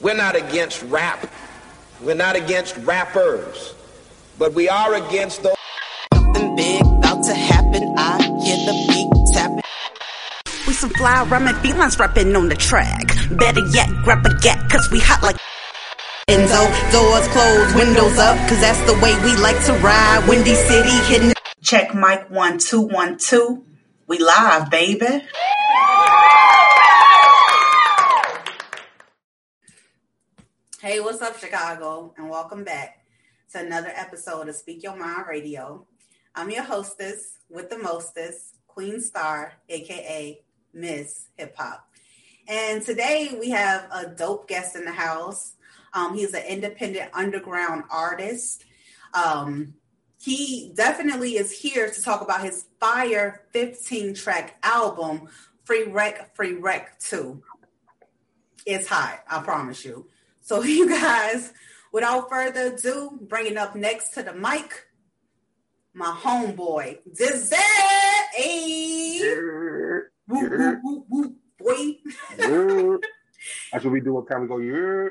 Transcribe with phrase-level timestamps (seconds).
[0.00, 1.30] We're not against rap.
[2.00, 3.74] We're not against rappers.
[4.38, 5.54] But we are against those.
[6.12, 7.94] Something big about to happen.
[7.96, 9.62] I hear the beat tapping.
[10.66, 13.14] We some fly rhyming felines rapping on the track.
[13.30, 15.36] Better yet, grab a gat, cause we hot like.
[16.28, 20.24] Enzo, doors closed, windows up, cause that's the way we like to ride.
[20.28, 21.32] Windy City hitting.
[21.62, 23.64] Check mic one, two, one, two.
[24.08, 25.24] We live, baby.
[30.82, 32.12] Hey, what's up, Chicago?
[32.18, 33.04] And welcome back
[33.52, 35.86] to another episode of Speak Your Mind Radio.
[36.34, 40.40] I'm your hostess with the mostest, Queen Star, aka
[40.74, 41.88] Miss Hip Hop.
[42.48, 45.54] And today we have a dope guest in the house.
[45.94, 48.64] Um, he's an independent underground artist.
[49.14, 49.74] Um,
[50.20, 55.28] he definitely is here to talk about his Fire 15 track album,
[55.62, 57.40] Free Wreck, Free Wreck 2.
[58.66, 60.08] It's hot, I promise you.
[60.42, 61.52] So, you guys,
[61.92, 64.86] without further ado, bringing up next to the mic,
[65.94, 67.56] my homeboy, Dizzy.
[68.34, 69.20] Hey.
[70.28, 71.96] Woo, woo, woo, woo, boy.
[73.72, 74.14] That's what we do.
[74.14, 74.58] What time we go?
[74.58, 75.08] Yeah.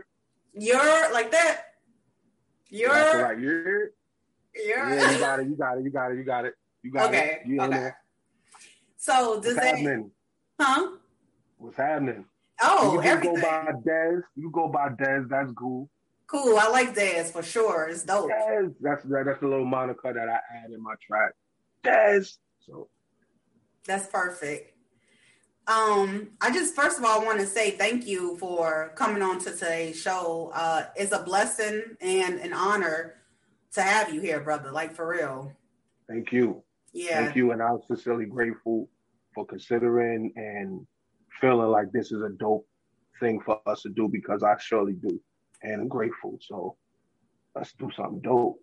[0.53, 1.65] You're like that.
[2.69, 3.39] You're That's right.
[3.39, 3.45] Yeah.
[3.45, 3.89] you're
[4.55, 5.11] Yeah.
[5.11, 5.47] You got it.
[5.47, 5.83] You got it.
[5.83, 6.17] You got it.
[6.17, 6.53] You got it.
[6.83, 7.39] You got okay.
[7.41, 7.47] it.
[7.47, 7.69] You okay.
[7.71, 7.97] there.
[8.97, 10.11] So What's happening?
[10.59, 10.97] huh?
[11.57, 12.25] What's happening?
[12.62, 13.36] Oh, you can everything.
[13.36, 14.22] go by Dez.
[14.36, 15.30] You go by Dez.
[15.30, 15.90] That's cool.
[16.28, 16.58] Cool.
[16.58, 17.90] I like Dez for sure.
[17.90, 18.30] It's dope.
[18.31, 18.73] Dez.
[18.81, 21.34] That's that, that's the little moniker that I add in my track.
[21.84, 22.38] Dez.
[22.66, 22.88] So
[23.86, 24.73] That's perfect.
[25.67, 29.52] Um, I just first of all want to say thank you for coming on to
[29.52, 30.52] today's show.
[30.54, 33.16] Uh, it's a blessing and an honor
[33.73, 34.71] to have you here, brother.
[34.71, 35.54] Like for real.
[36.10, 36.64] thank you.
[36.94, 37.23] Yeah.
[37.23, 37.52] Thank you.
[37.52, 38.89] And I'm sincerely grateful
[39.33, 40.86] for considering and
[41.41, 42.67] feeling like this is a dope
[43.19, 45.19] thing for us to do because I surely do.
[45.63, 46.37] And I'm grateful.
[46.41, 46.77] So
[47.55, 48.59] let's do something dope.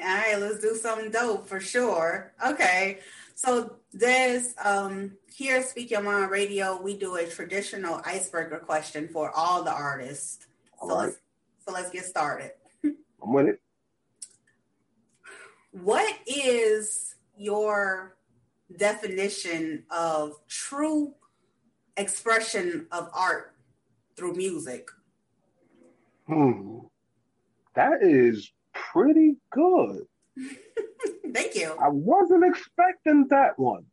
[0.00, 2.32] All right, let's do something dope for sure.
[2.44, 3.00] Okay.
[3.34, 9.08] So Des, um, here at Speak Your Mind Radio, we do a traditional icebreaker question
[9.08, 10.46] for all the artists.
[10.80, 11.04] So All right.
[11.06, 11.16] let's
[11.64, 12.52] so let's get started.
[12.84, 13.60] I'm with it.
[15.70, 18.16] What is your
[18.76, 21.14] definition of true
[21.96, 23.54] expression of art
[24.16, 24.88] through music?
[26.26, 26.78] Hmm.
[27.74, 30.06] That is pretty good.
[31.32, 31.74] Thank you.
[31.80, 33.86] I wasn't expecting that one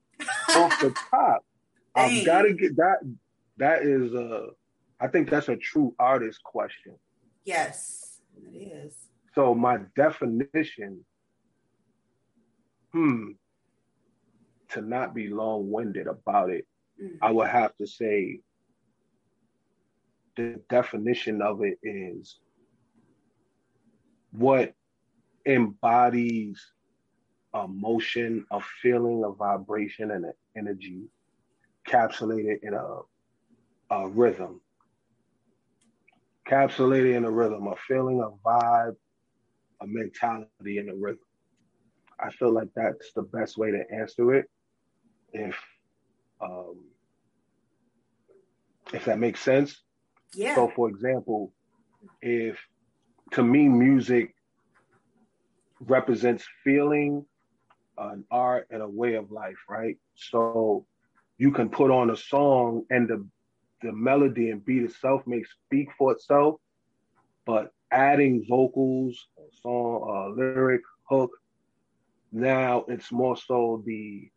[0.55, 1.45] off the top.
[1.95, 2.97] I've got to get that.
[3.57, 4.47] That is a.
[4.99, 6.95] I think that's a true artist question.
[7.45, 8.93] yes, it is.
[9.33, 11.05] So my definition,
[12.91, 13.31] hmm,
[14.69, 16.65] to not be long-winded about it,
[17.21, 17.51] I would mm.
[17.51, 18.41] have to say
[20.35, 22.39] the definition of it is
[24.31, 24.73] what
[25.45, 26.65] embodies
[27.53, 31.03] emotion, a feeling, a vibration, and an energy
[31.87, 32.99] capsulated in a,
[33.89, 34.61] a rhythm.
[36.47, 38.95] Capsulated in a rhythm, a feeling, a vibe,
[39.81, 41.19] a mentality in a rhythm.
[42.19, 44.49] I feel like that's the best way to answer it.
[45.31, 45.55] If
[46.41, 46.85] um,
[48.93, 49.81] if that makes sense.
[50.33, 50.55] Yeah.
[50.55, 51.53] So, for example,
[52.21, 52.57] if
[53.31, 54.33] to me music
[55.79, 57.25] represents feeling,
[57.97, 59.97] an art, and a way of life, right?
[60.15, 60.85] So
[61.37, 63.25] you can put on a song and the
[63.81, 66.55] the melody and beat itself may speak for itself,
[67.45, 69.27] but adding vocals,
[69.61, 71.31] song, uh, lyric, hook,
[72.31, 74.29] now it's more so the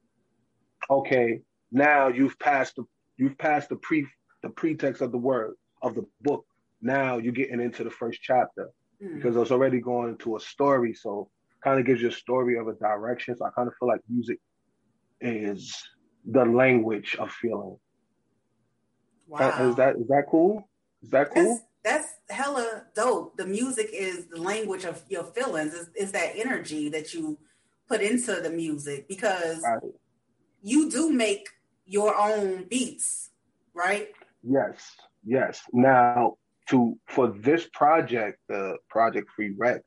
[0.90, 1.40] okay.
[1.72, 2.84] Now you've passed the
[3.16, 4.06] you've passed the pre
[4.42, 6.44] the pretext of the word of the book.
[6.80, 8.70] Now you're getting into the first chapter
[9.02, 9.16] Mm.
[9.16, 10.94] because it's already going into a story.
[10.94, 11.28] So
[11.64, 13.36] kind of gives you a story of a direction.
[13.36, 14.38] So I kind of feel like music
[15.20, 15.74] is
[16.24, 17.78] the language of feeling.
[19.26, 19.69] wow.
[19.70, 20.69] Is that is that cool?
[21.02, 21.58] Is that cool?
[21.82, 23.36] That's that's hella dope.
[23.36, 25.74] The music is the language of your feelings.
[25.74, 27.38] Is is that energy that you
[27.88, 29.92] put into the music because Right.
[30.62, 31.48] you do make
[31.87, 33.31] your own beats,
[33.75, 34.08] right?
[34.43, 34.93] Yes,
[35.25, 35.62] yes.
[35.73, 36.37] Now
[36.69, 39.82] to for this project, the project Free Rec,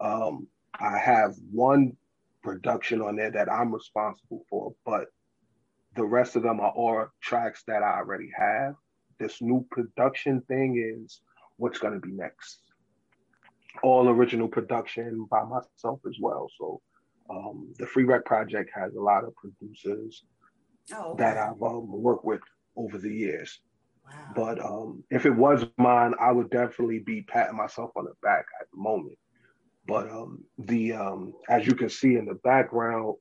[0.00, 0.46] um,
[0.78, 1.96] I have one
[2.42, 5.06] production on there that I'm responsible for, but
[5.94, 8.74] the rest of them are all tracks that I already have.
[9.18, 11.20] This new production thing is
[11.56, 12.58] what's going to be next.
[13.82, 16.48] All original production by myself as well.
[16.58, 16.80] So
[17.30, 20.24] um, the Free Rec Project has a lot of producers
[20.94, 21.24] oh, okay.
[21.24, 22.40] that I've um, worked with
[22.76, 23.60] over the years.
[24.04, 24.32] Wow.
[24.34, 28.46] But um, if it was mine, I would definitely be patting myself on the back
[28.60, 29.18] at the moment.
[29.86, 33.16] But um, the um, as you can see in the background,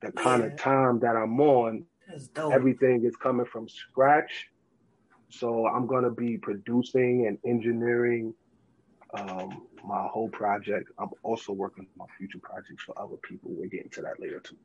[0.00, 0.22] the yeah.
[0.22, 1.84] kind of time that I'm on,
[2.52, 4.48] everything is coming from scratch.
[5.28, 8.34] So I'm gonna be producing and engineering
[9.14, 10.90] um, my whole project.
[10.98, 13.50] I'm also working on my future projects for other people.
[13.52, 14.56] We'll get into that later too.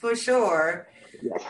[0.00, 0.88] For sure.
[1.22, 1.44] Yes.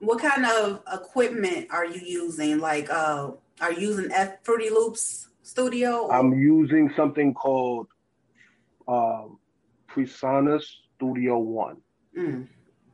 [0.00, 2.58] What kind of equipment are you using?
[2.58, 3.30] Like, uh,
[3.62, 6.10] are you using F Fruity Loops Studio?
[6.10, 7.88] I'm using something called
[8.86, 9.38] um,
[9.88, 10.64] Presonus
[10.96, 11.78] Studio One,
[12.16, 12.46] mm.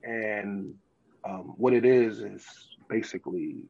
[0.04, 0.74] and
[1.24, 2.46] um, what it is is
[2.88, 3.64] basically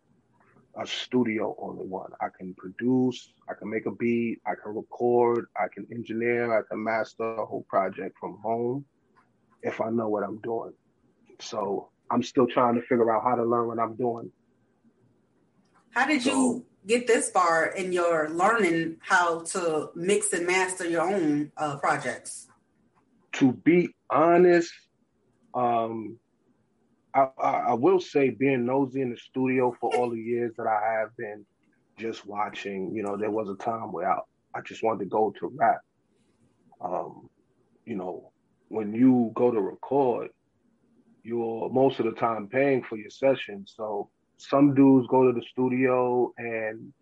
[0.78, 2.10] a studio on the one.
[2.20, 6.62] I can produce, I can make a beat, I can record, I can engineer, I
[6.68, 8.84] can master a whole project from home
[9.62, 10.72] if I know what I'm doing.
[11.42, 14.30] So I'm still trying to figure out how to learn what I'm doing.
[15.90, 20.88] How did so, you get this far in your learning how to mix and master
[20.88, 22.48] your own uh, projects?
[23.32, 24.72] To be honest,
[25.54, 26.18] um,
[27.14, 30.66] I, I, I, will say being nosy in the studio for all the years that
[30.66, 31.44] I have been
[31.98, 34.18] just watching, you know, there was a time where I,
[34.54, 35.80] I just wanted to go to rap.
[36.80, 37.28] Um,
[37.84, 38.32] you know,
[38.68, 40.30] when you go to record,
[41.22, 43.64] you're most of the time paying for your session.
[43.66, 46.92] So some dudes go to the studio and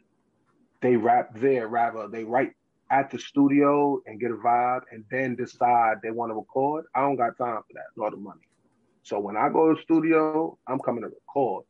[0.80, 2.52] they rap there rather they write
[2.90, 6.84] at the studio and get a vibe and then decide they want to record.
[6.94, 8.40] I don't got time for that, nor the money.
[9.02, 11.64] So when I go to the studio, I'm coming to record.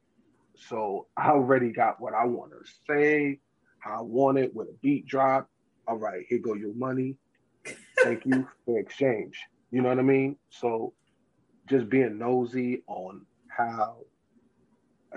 [0.57, 3.39] So I already got what I want to say,
[3.81, 5.49] how I want it with a beat drop.
[5.87, 7.17] All right, here go your money.
[8.03, 9.39] Thank you for exchange.
[9.71, 10.37] You know what I mean?
[10.49, 10.95] So
[11.71, 13.97] just being nosy on how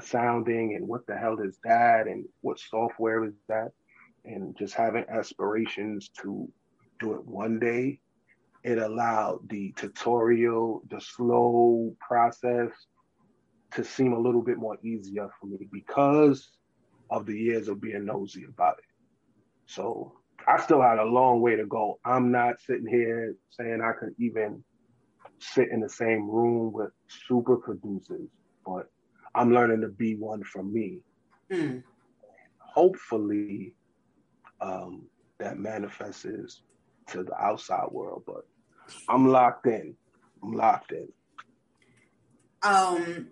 [0.02, 3.72] sounding and what the hell is that and what software is that
[4.26, 6.48] and just having aspirations to
[7.00, 8.00] do it one day
[8.64, 12.72] it allowed the tutorial, the slow process
[13.72, 16.52] to seem a little bit more easier for me because
[17.10, 18.86] of the years of being nosy about it.
[19.66, 20.14] So
[20.48, 22.00] I still had a long way to go.
[22.06, 24.64] I'm not sitting here saying I could even
[25.44, 28.30] sit in the same room with super producers,
[28.66, 28.90] but
[29.36, 31.00] I'm learning to be one for me.
[31.52, 31.84] Mm.
[32.58, 33.74] Hopefully,
[34.62, 35.04] um,
[35.40, 36.62] that manifests
[37.08, 38.46] to the outside world, but
[39.10, 39.96] I'm locked in.
[40.42, 41.08] I'm locked in.
[42.62, 43.28] Um,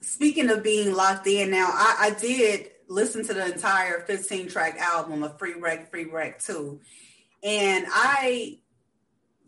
[0.00, 4.78] speaking of being locked in, now I, I did listen to the entire 15 track
[4.78, 6.80] album of Free Rec, Free Rec 2,
[7.44, 8.58] and I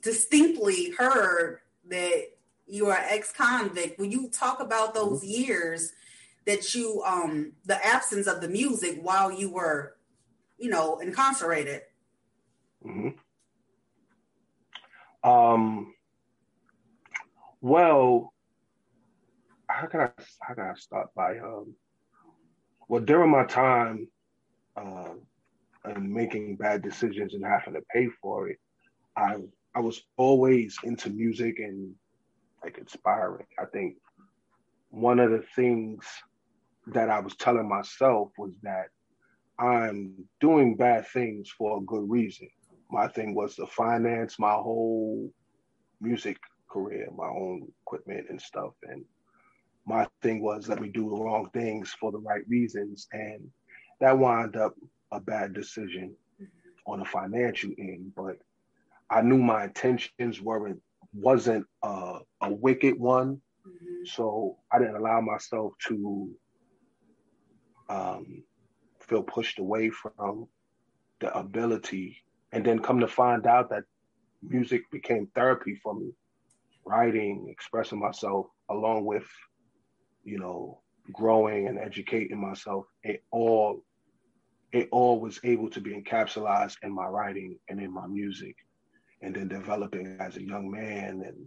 [0.03, 2.25] distinctly heard that
[2.67, 3.99] you are ex-convict.
[3.99, 5.43] When you talk about those mm-hmm.
[5.43, 5.93] years
[6.47, 9.97] that you, um, the absence of the music while you were,
[10.59, 11.83] you know, incarcerated.
[12.87, 13.11] Mm-hmm.
[15.29, 15.95] Um,
[17.61, 18.35] well,
[19.69, 20.11] how can I
[20.41, 21.75] how can I start by um,
[22.89, 24.07] well during my time
[24.77, 25.15] uh,
[25.85, 28.59] and making bad decisions and having to pay for it,
[29.17, 29.37] I
[29.75, 31.95] I was always into music and
[32.63, 33.47] like inspiring.
[33.59, 33.97] I think
[34.91, 36.07] one of the things
[36.89, 38.87] that I was telling myself was that
[39.59, 42.49] I'm doing bad things for a good reason
[42.95, 45.31] my thing was to finance my whole
[46.01, 46.39] music
[46.71, 48.73] career, my own equipment and stuff.
[48.85, 49.05] And
[49.87, 53.09] my thing was let me do the wrong things for the right reasons.
[53.13, 53.49] And
[54.01, 54.75] that wound up
[55.13, 56.15] a bad decision
[56.87, 58.13] on a financial end.
[58.17, 58.37] But
[59.11, 60.81] I knew my intentions weren't
[61.13, 63.41] wasn't a, a wicked one.
[63.67, 64.05] Mm-hmm.
[64.07, 66.31] So I didn't allow myself to
[67.89, 68.43] um,
[69.01, 70.49] feel pushed away from
[71.21, 73.85] the ability and then come to find out that
[74.43, 76.13] music became therapy for me
[76.87, 79.27] writing expressing myself along with
[80.23, 80.81] you know
[81.13, 83.83] growing and educating myself it all
[84.73, 88.57] it all was able to be encapsulated in my writing and in my music
[89.25, 91.47] and then developing as a young man and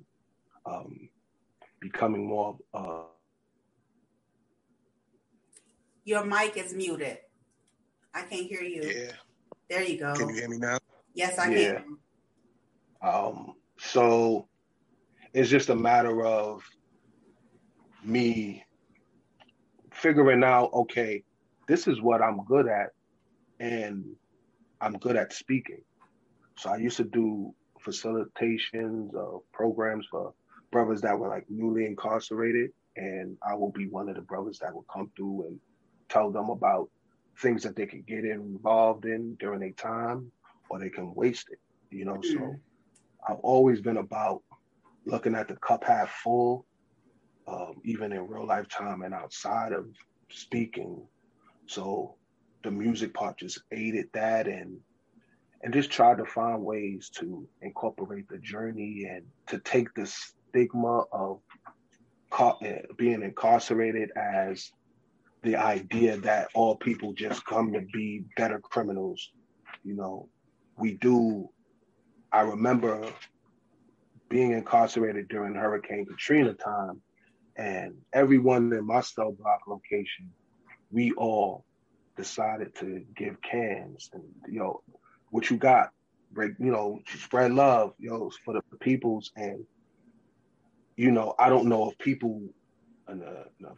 [0.65, 1.09] um,
[1.79, 3.03] becoming more uh,
[6.03, 7.19] your mic is muted
[8.13, 8.81] I can't hear you.
[8.81, 9.11] Yeah.
[9.69, 10.13] There you go.
[10.15, 10.79] Can you hear me now?
[11.13, 11.81] Yes, I Yeah.
[11.81, 11.97] can.
[13.03, 14.47] Um, so
[15.33, 16.63] it's just a matter of
[18.03, 18.63] me
[19.93, 21.23] figuring out, okay,
[21.67, 22.89] this is what I'm good at,
[23.59, 24.03] and
[24.81, 25.83] I'm good at speaking.
[26.57, 27.53] So I used to do
[27.87, 30.33] facilitations of programs for
[30.71, 34.73] brothers that were like newly incarcerated, and I will be one of the brothers that
[34.73, 35.59] will come through and
[36.09, 36.89] tell them about
[37.41, 40.31] things that they can get involved in during their time,
[40.69, 41.59] or they can waste it.
[41.91, 42.59] You know, so Mhm.
[43.27, 44.43] I've always been about
[45.05, 46.65] looking at the cup half full,
[47.47, 49.87] um, even in real life time and outside of
[50.29, 51.07] speaking.
[51.67, 52.17] So
[52.63, 54.79] the music part just aided that and
[55.61, 61.03] and just tried to find ways to incorporate the journey and to take the stigma
[61.11, 61.39] of
[62.37, 62.53] uh,
[62.97, 64.71] being incarcerated as
[65.43, 69.31] the idea that all people just come to be better criminals.
[69.83, 70.29] You know,
[70.77, 71.49] we do.
[72.31, 73.07] I remember
[74.29, 77.01] being incarcerated during Hurricane Katrina time,
[77.55, 80.29] and everyone in my cell block location,
[80.91, 81.65] we all
[82.17, 84.81] decided to give cans and you know
[85.29, 85.91] what you got,
[86.31, 89.65] break, you know, spread love, you know, for the peoples and
[90.95, 92.41] you know, I don't know if people
[93.07, 93.73] and uh, the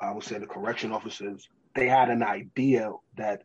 [0.00, 3.42] I would say the correction officers, they had an idea that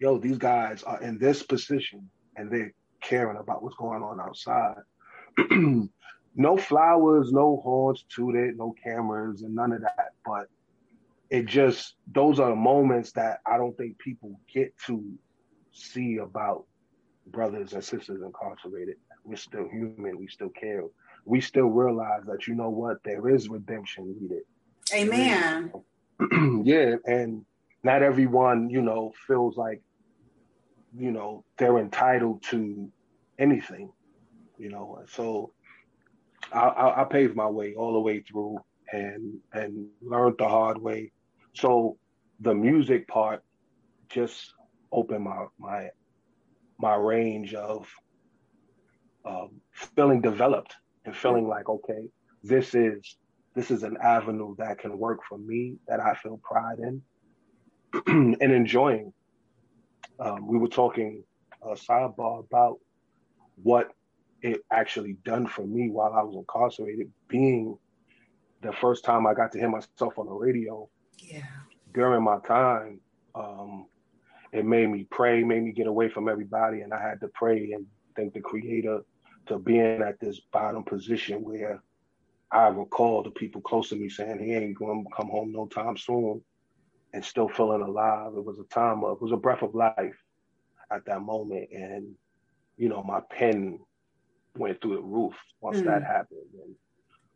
[0.00, 4.76] yo, these guys are in this position and they're caring about what's going on outside.
[6.36, 10.10] no flowers, no horns tooted, no cameras, and none of that.
[10.24, 10.46] But
[11.30, 15.04] it just those are the moments that I don't think people get to
[15.74, 16.64] see about
[17.26, 18.96] brothers and sisters incarcerated.
[19.24, 20.18] We're still human.
[20.18, 20.84] We still care.
[21.24, 24.42] We still realize that you know what there is redemption needed.
[24.92, 25.72] Amen.
[26.64, 27.44] yeah, and
[27.82, 29.82] not everyone, you know, feels like,
[30.96, 32.90] you know, they're entitled to
[33.38, 33.90] anything,
[34.58, 35.02] you know.
[35.08, 35.52] So
[36.52, 38.58] I, I, I paved my way all the way through
[38.92, 41.12] and and learned the hard way.
[41.54, 41.98] So
[42.40, 43.42] the music part
[44.08, 44.53] just
[44.94, 45.90] opened my my
[46.80, 47.88] my range of
[49.26, 50.74] um, feeling developed
[51.04, 52.08] and feeling like okay,
[52.42, 53.16] this is
[53.54, 57.02] this is an avenue that can work for me that I feel pride in
[58.40, 59.12] and enjoying.
[60.18, 61.24] Um, we were talking
[61.62, 62.78] uh, sidebar about
[63.56, 63.90] what
[64.42, 67.78] it actually done for me while I was incarcerated, being
[68.62, 71.64] the first time I got to hear myself on the radio Yeah.
[71.92, 73.00] during my time.
[73.34, 73.86] Um,
[74.54, 77.72] it made me pray, made me get away from everybody, and I had to pray
[77.72, 79.04] and thank the Creator
[79.46, 81.82] to being at this bottom position where
[82.50, 85.66] I recall the people close to me saying he ain't going to come home no
[85.66, 86.42] time soon,
[87.12, 88.32] and still feeling alive.
[88.36, 90.16] It was a time of, it was a breath of life
[90.90, 92.14] at that moment, and
[92.76, 93.80] you know my pen
[94.56, 95.86] went through the roof once Mm.
[95.86, 96.74] that happened, and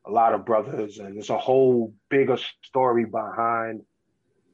[0.07, 3.83] a lot of brothers, and there's a whole bigger story behind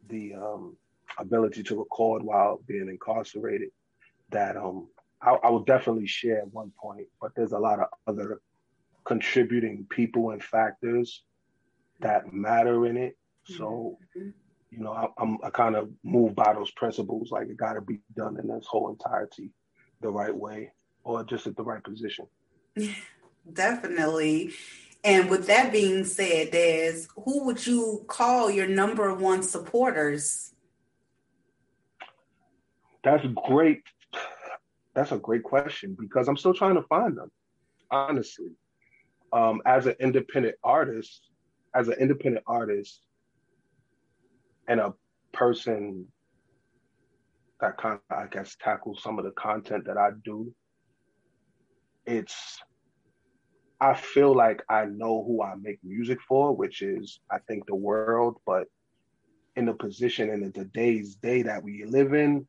[0.09, 0.77] the um,
[1.19, 3.71] ability to record while being incarcerated
[4.31, 4.89] that um,
[5.21, 8.41] I, I will definitely share at one point, but there's a lot of other
[9.05, 11.23] contributing people and factors
[12.01, 13.17] that matter in it.
[13.45, 14.33] So, Mhm.
[14.71, 17.81] you know, I, I'm I kind of move by those principles, like it got to
[17.81, 19.51] be done in its whole entirety,
[20.01, 20.73] the right way,
[21.05, 22.27] or just at the right position.
[23.53, 24.55] Definitely.
[25.05, 30.54] And with that being said, Des, who would you call your number one supporters?
[33.05, 33.83] That's great.
[34.95, 37.31] That's a great question because I'm still trying to find them,
[37.91, 38.53] honestly.
[39.33, 41.29] Um, as an independent artist,
[41.75, 43.01] as an independent artist,
[44.69, 44.95] and a
[45.33, 46.07] person
[47.61, 50.55] that kind of, I guess, tackles some of the content that I do,
[52.07, 52.61] it's,
[53.81, 57.75] I feel like I know who I make music for, which is, I think, the
[57.75, 58.69] world, but
[59.57, 62.47] in the position and in the today's day that we live in,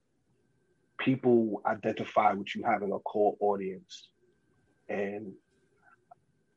[0.97, 4.09] people identify with you having a core audience.
[4.89, 5.33] And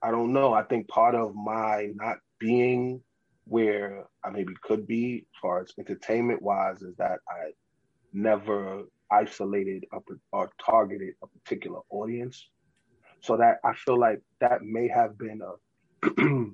[0.02, 0.52] I don't know.
[0.52, 3.02] I think part of my not being
[3.44, 7.52] where I maybe could be as far as entertainment wise is that I
[8.12, 9.86] never isolated
[10.32, 12.48] or targeted a particular audience.
[13.20, 15.54] So that I feel like that may have been a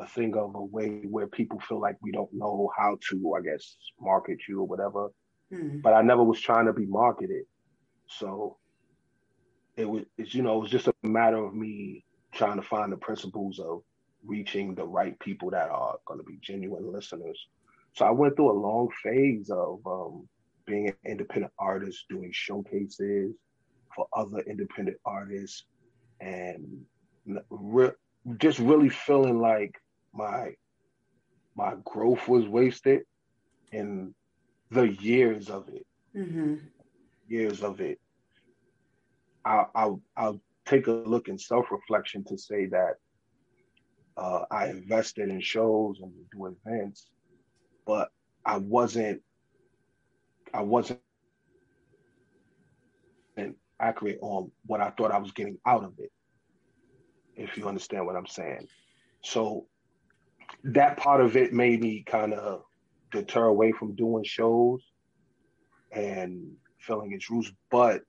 [0.00, 3.42] a thing of a way where people feel like we don't know how to, I
[3.42, 5.10] guess, market you or whatever
[5.52, 5.80] Hmm.
[5.80, 7.44] but I never was trying to be marketed.
[8.06, 8.58] So
[9.76, 12.96] it was, you know, it was just a matter of me trying to find the
[12.96, 13.82] principles of
[14.24, 17.38] reaching the right people that are going to be genuine listeners.
[17.94, 20.28] So I went through a long phase of um,
[20.66, 23.34] being an independent artist, doing showcases
[23.94, 25.64] for other independent artists,
[26.20, 26.82] and
[27.50, 27.92] re-
[28.38, 29.74] just really feeling like
[30.14, 30.50] my
[31.56, 33.00] my growth was wasted
[33.72, 34.14] in
[34.70, 35.86] the years of it.
[36.16, 36.56] Mm-hmm.
[37.28, 37.98] Years of it.
[39.44, 42.94] I'll, I'll, I'll take a look in self reflection to say that
[44.16, 47.08] uh, I invested in shows and do events,
[47.86, 48.10] but
[48.44, 49.22] I wasn't
[50.52, 51.00] I wasn't
[53.80, 56.10] accurate on what I thought I was getting out of it.
[57.36, 58.68] If you understand what I'm saying.
[59.22, 59.66] So
[60.64, 62.64] that part of it made me kind of
[63.10, 64.82] deter away from doing shows
[65.92, 67.52] and filling its roots.
[67.70, 68.02] But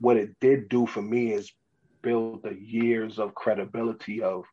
[0.00, 1.52] what it did do for me is
[2.02, 4.44] build the years of credibility of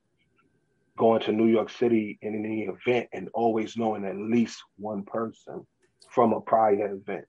[0.98, 5.66] going to New York City in any event and always knowing at least one person
[6.10, 7.26] from a prior event.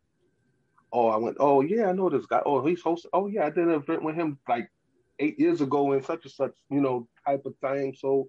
[0.93, 2.41] Oh, I went, oh yeah, I know this guy.
[2.47, 3.11] Oh, he's hosting.
[3.13, 4.71] Oh yeah, I did an event with him like
[5.19, 7.95] eight years ago in such and such, you know, type of thing.
[7.99, 8.29] So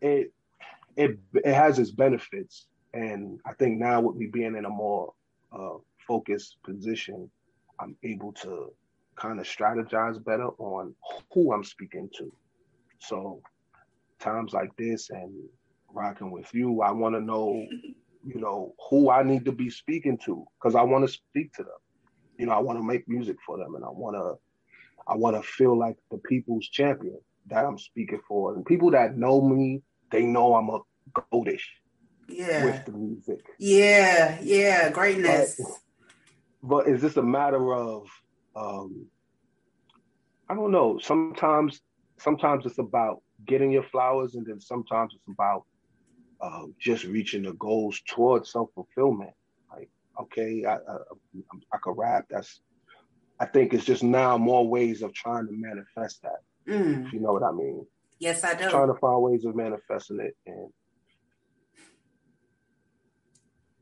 [0.00, 0.32] it
[0.96, 2.66] it it has its benefits.
[2.94, 5.12] And I think now with me being in a more
[5.52, 5.76] uh,
[6.06, 7.30] focused position,
[7.80, 8.72] I'm able to
[9.16, 10.94] kind of strategize better on
[11.32, 12.32] who I'm speaking to.
[13.00, 13.42] So
[14.18, 15.32] times like this and
[15.92, 17.66] rocking with you, I want to know,
[18.24, 21.62] you know, who I need to be speaking to because I want to speak to
[21.62, 21.72] them.
[22.38, 24.34] You know, I want to make music for them, and I want to,
[25.12, 27.18] I want to feel like the people's champion
[27.48, 30.78] that I'm speaking for, and people that know me, they know I'm a
[31.12, 31.64] goatish.
[32.28, 32.64] Yeah.
[32.64, 33.40] With the music.
[33.58, 35.58] Yeah, yeah, greatness.
[36.62, 38.08] But, but is this a matter of,
[38.54, 39.06] um,
[40.48, 40.98] I don't know.
[40.98, 41.80] Sometimes,
[42.18, 45.64] sometimes it's about getting your flowers, and then sometimes it's about
[46.40, 49.30] uh, just reaching the goals towards self fulfillment.
[49.70, 49.88] Like,
[50.20, 50.96] okay, I, I,
[51.72, 52.26] I could rap.
[52.30, 52.60] That's,
[53.40, 56.72] I think it's just now more ways of trying to manifest that.
[56.72, 57.06] Mm.
[57.06, 57.86] If you know what I mean.
[58.18, 58.68] Yes, I do.
[58.68, 60.70] Trying to find ways of manifesting it and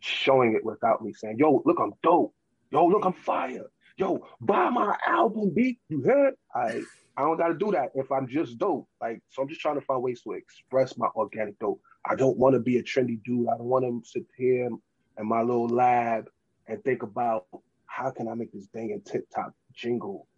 [0.06, 2.34] showing it without me saying, "Yo, look, I'm dope.
[2.70, 3.66] Yo, look, I'm fire.
[3.96, 5.78] Yo, buy my album, beat.
[5.88, 6.34] You heard?
[6.54, 6.82] I
[7.16, 8.88] I don't got to do that if I'm just dope.
[9.00, 11.80] Like, so I'm just trying to find ways to express my organic dope.
[12.04, 13.48] I don't want to be a trendy dude.
[13.48, 16.28] I don't want to sit here in my little lab
[16.68, 17.46] and think about
[17.86, 20.28] how can I make this dang and TikTok jingle.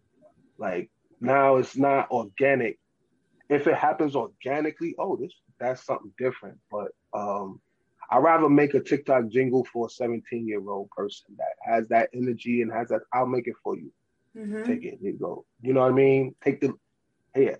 [0.57, 2.79] Like now it's not organic.
[3.49, 6.59] If it happens organically, oh, this that's something different.
[6.71, 7.59] But um,
[8.11, 12.09] I'd rather make a TikTok jingle for a 17 year old person that has that
[12.13, 13.01] energy and has that.
[13.13, 13.91] I'll make it for you.
[14.35, 14.63] Mm-hmm.
[14.63, 15.45] Take it, you go.
[15.61, 16.35] You know what I mean?
[16.43, 16.73] Take the
[17.35, 17.55] yeah.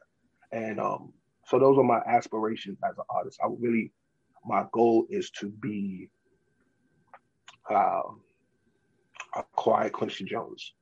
[0.51, 1.13] And um,
[1.45, 3.39] so those are my aspirations as an artist.
[3.43, 3.91] I really
[4.45, 6.09] my goal is to be
[7.69, 8.01] uh,
[9.35, 10.73] a quiet Quincy Jones.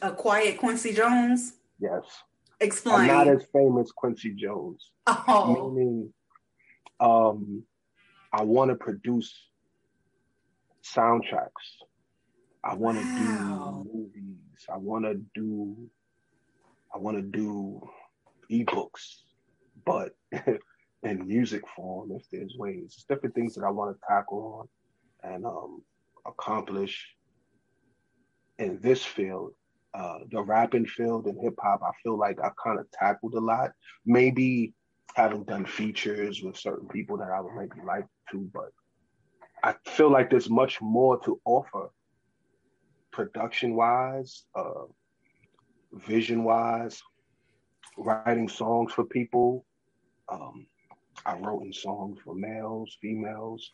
[0.00, 1.54] A quiet Quincy Jones?
[1.78, 2.04] Yes.
[2.60, 3.10] Explain.
[3.10, 4.90] I'm not as famous Quincy Jones.
[5.06, 5.70] Oh.
[5.70, 6.12] Meaning,
[7.00, 7.64] um,
[8.32, 9.32] I want to produce
[10.82, 11.50] soundtracks.
[12.64, 13.84] I want to wow.
[13.84, 14.66] do movies.
[14.72, 15.76] I want to do.
[16.94, 17.88] I want to do
[18.50, 19.22] ebooks,
[19.84, 20.14] but
[21.02, 22.12] in music form.
[22.12, 24.68] If there's ways, it's different things that I want to tackle
[25.22, 25.82] on and um,
[26.26, 27.14] accomplish
[28.58, 29.52] in this field.
[29.94, 33.40] Uh, the rapping field and hip hop, I feel like I kind of tackled a
[33.40, 33.72] lot.
[34.06, 34.72] Maybe
[35.14, 38.70] haven't done features with certain people that I would maybe like to, but
[39.62, 41.90] I feel like there's much more to offer
[43.12, 44.86] production wise, uh,
[45.92, 47.00] vision wise,
[47.96, 49.64] writing songs for people.
[50.28, 50.66] Um,
[51.26, 53.72] I wrote in songs for males, females,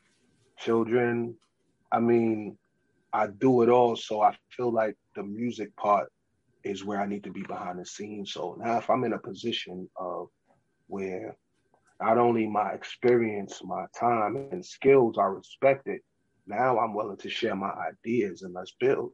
[0.59, 1.37] children.
[1.92, 2.59] I mean,
[3.12, 3.96] I do it all.
[3.96, 6.11] So I feel like the music part
[6.64, 8.33] is where I need to be behind the scenes.
[8.33, 10.29] So now if I'm in a position of
[10.88, 11.37] where
[12.01, 16.01] not only my experience, my time and skills are respected,
[16.46, 19.12] now I'm willing to share my ideas and let's build.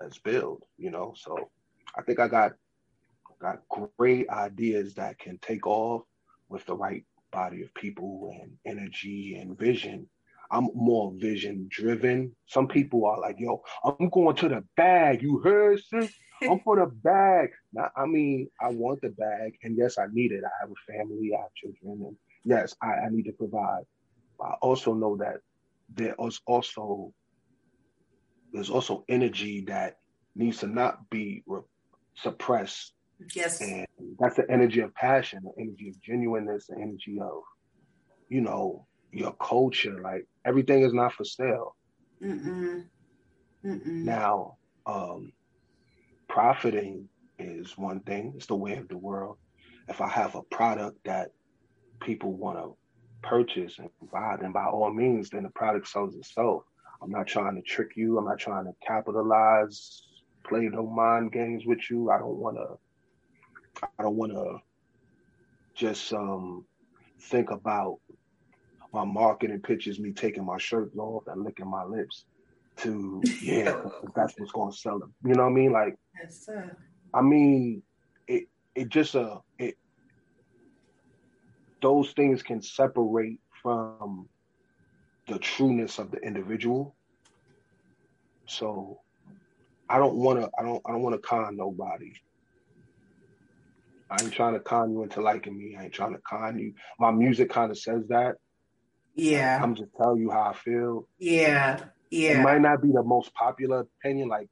[0.00, 1.14] Let's build, you know.
[1.16, 1.50] So
[1.96, 2.52] I think I got
[3.40, 3.60] got
[3.98, 6.02] great ideas that can take off
[6.48, 10.08] with the right body of people and energy and vision.
[10.50, 12.34] I'm more vision driven.
[12.46, 15.22] Some people are like, yo, I'm going to the bag.
[15.22, 16.12] You heard, sis?
[16.42, 17.50] I'm for the bag.
[17.72, 19.54] Now, I mean, I want the bag.
[19.62, 20.44] And yes, I need it.
[20.44, 22.06] I have a family, I have children.
[22.06, 23.84] And yes, I, I need to provide.
[24.40, 25.36] I also know that
[25.94, 27.12] there is also
[28.52, 29.96] there's also energy that
[30.34, 31.62] needs to not be re-
[32.16, 32.92] suppressed
[33.34, 33.60] Yes.
[33.60, 33.86] And
[34.18, 37.42] that's the energy of passion, the energy of genuineness, the energy of,
[38.28, 40.00] you know, your culture.
[40.02, 41.74] Like everything is not for sale.
[42.22, 42.84] Mm-mm.
[43.64, 43.86] Mm-mm.
[43.86, 45.32] Now, um,
[46.28, 49.36] profiting is one thing, it's the way of the world.
[49.88, 51.30] If I have a product that
[52.00, 52.76] people want to
[53.22, 56.62] purchase and buy, then by all means, then the product sells itself.
[57.02, 58.18] I'm not trying to trick you.
[58.18, 60.02] I'm not trying to capitalize,
[60.48, 62.10] play no mind games with you.
[62.10, 62.78] I don't want to.
[63.98, 64.58] I don't want to
[65.74, 66.64] just um,
[67.20, 67.98] think about
[68.96, 72.24] my marketing pitches, me taking my shirt off and licking my lips.
[72.78, 73.76] To yeah,
[74.16, 75.14] that's what's going to sell them.
[75.22, 75.72] You know what I mean?
[75.72, 76.48] Like, yes,
[77.14, 77.82] I mean,
[78.26, 79.76] it it just uh it
[81.82, 84.28] those things can separate from
[85.28, 86.96] the trueness of the individual.
[88.46, 89.00] So
[89.88, 90.50] I don't want to.
[90.58, 90.82] I don't.
[90.86, 92.12] I don't want to con nobody.
[94.10, 95.76] I ain't trying to con you into liking me.
[95.78, 96.72] I ain't trying to con you.
[96.98, 98.36] My music kind of says that.
[99.16, 99.58] Yeah.
[99.62, 101.08] I'm just telling you how I feel.
[101.18, 101.80] Yeah.
[102.10, 102.40] Yeah.
[102.40, 104.28] It might not be the most popular opinion.
[104.28, 104.48] Like,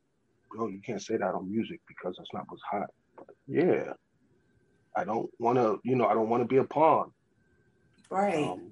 [0.59, 2.89] oh, you can't say that on music because that's not what's hot.
[3.17, 3.93] But yeah.
[4.97, 5.81] I don't want to.
[5.85, 7.11] You know, I don't want to be a pawn.
[8.11, 8.49] Right.
[8.49, 8.71] Um,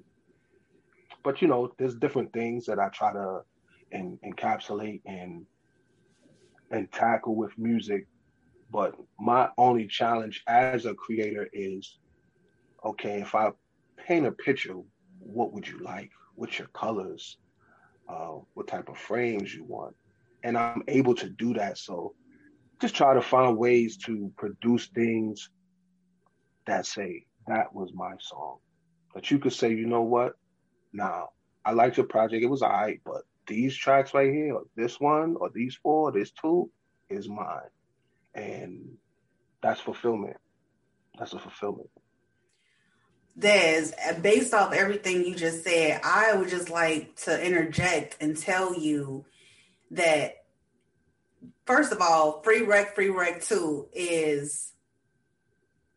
[1.22, 3.42] but you know, there's different things that I try to
[3.92, 5.46] en- encapsulate and
[6.70, 8.06] and tackle with music.
[8.70, 11.98] But my only challenge as a creator is,
[12.84, 13.50] okay, if I
[14.06, 14.76] paint a picture,
[15.24, 16.10] what would you like?
[16.34, 17.38] What's your colors?
[18.08, 19.94] Uh, what type of frames you want?
[20.42, 21.78] And I'm able to do that.
[21.78, 22.14] So
[22.80, 25.50] just try to find ways to produce things
[26.66, 28.58] that say that was my song.
[29.14, 30.34] That you could say, you know what?
[30.92, 31.30] Now,
[31.64, 32.42] I liked your project.
[32.42, 36.08] It was all right, but these tracks right here, or this one, or these four,
[36.08, 36.70] or this two,
[37.10, 37.70] is mine.
[38.34, 38.80] And
[39.62, 40.36] that's fulfillment.
[41.18, 41.90] That's a fulfillment.
[43.38, 48.78] Des, based off everything you just said, I would just like to interject and tell
[48.78, 49.24] you
[49.90, 50.42] that
[51.66, 54.72] first of all, Free Wreck, Free Wreck 2 is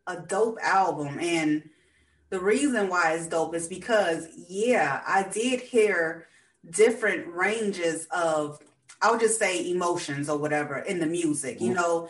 [0.06, 1.18] a dope album.
[1.20, 1.68] And
[2.30, 6.26] the reason why it's dope is because, yeah, I did hear
[6.68, 8.58] different ranges of,
[9.00, 11.56] I would just say emotions or whatever in the music.
[11.56, 11.64] Mm-hmm.
[11.64, 12.08] You know,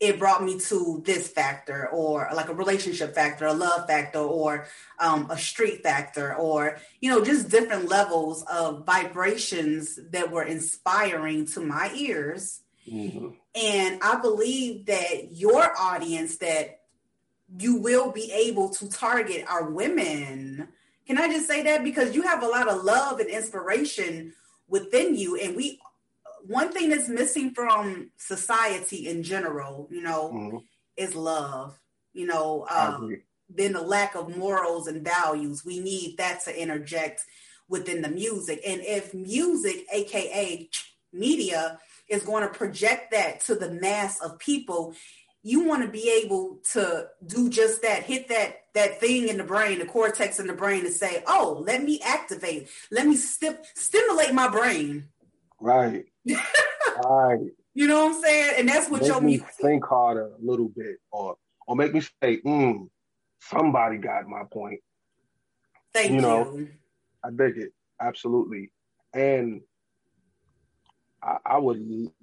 [0.00, 4.66] it brought me to this factor or like a relationship factor, a love factor, or
[5.00, 11.46] um, a street factor, or, you know, just different levels of vibrations that were inspiring
[11.46, 12.60] to my ears.
[12.88, 13.30] Mm-hmm.
[13.60, 16.80] And I believe that your audience that
[17.58, 20.68] you will be able to target our women.
[21.06, 21.82] Can I just say that?
[21.82, 24.34] Because you have a lot of love and inspiration
[24.68, 25.36] within you.
[25.36, 25.80] And we,
[26.48, 30.56] one thing that's missing from society in general, you know, mm-hmm.
[30.96, 31.78] is love.
[32.14, 35.64] You know, um, then the lack of morals and values.
[35.64, 37.22] We need that to interject
[37.68, 38.62] within the music.
[38.66, 40.70] And if music, AKA
[41.12, 44.94] media, is going to project that to the mass of people,
[45.42, 49.44] you want to be able to do just that hit that that thing in the
[49.44, 53.56] brain the cortex in the brain to say oh let me activate let me st-
[53.74, 55.08] stimulate my brain
[55.60, 56.04] right.
[57.04, 57.38] Right.
[57.74, 58.54] You know what i'm saying?
[58.58, 61.36] And that's what make your me music think harder a little bit or
[61.68, 62.88] or make me say mm
[63.40, 64.80] somebody got my point.
[65.94, 66.22] Thank you, you.
[66.22, 66.66] know
[67.24, 67.72] i dig it.
[68.00, 68.72] Absolutely.
[69.14, 69.60] And
[71.22, 71.80] I, I would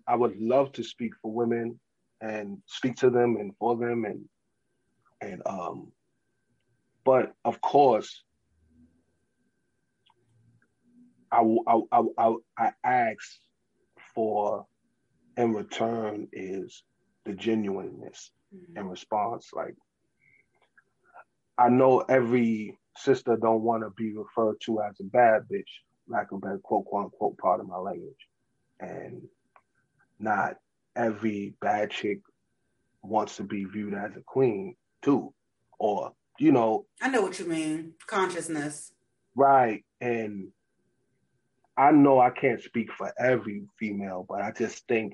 [0.08, 1.80] i would love to speak for women
[2.22, 4.26] and speak to them and for them and
[5.22, 5.92] and um
[7.04, 8.24] but of course
[11.36, 13.40] I I I I, I ask
[14.14, 14.66] for
[15.38, 16.84] in return is
[17.26, 18.78] the genuineness mm-hmm.
[18.78, 19.76] in response like
[21.58, 25.64] I know every sister don't want to be referred to as a bad bitch,
[26.08, 28.14] like a bad quote, quote unquote part of my language.
[28.80, 29.22] And
[30.20, 30.58] not
[30.96, 32.20] every bad chick
[33.04, 35.34] wants to be viewed as a queen too,
[35.80, 36.86] or you know.
[37.02, 37.94] I know what you mean.
[38.08, 38.92] Consciousness.
[39.36, 40.50] Right, and
[41.78, 45.14] I know I can't speak for every female, but I just think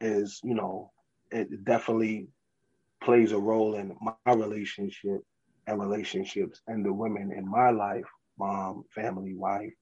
[0.00, 0.90] is you know
[1.30, 2.28] it definitely
[3.02, 5.20] plays a role in my relationship
[5.66, 8.06] and relationships and the women in my life
[8.38, 9.72] mom family wife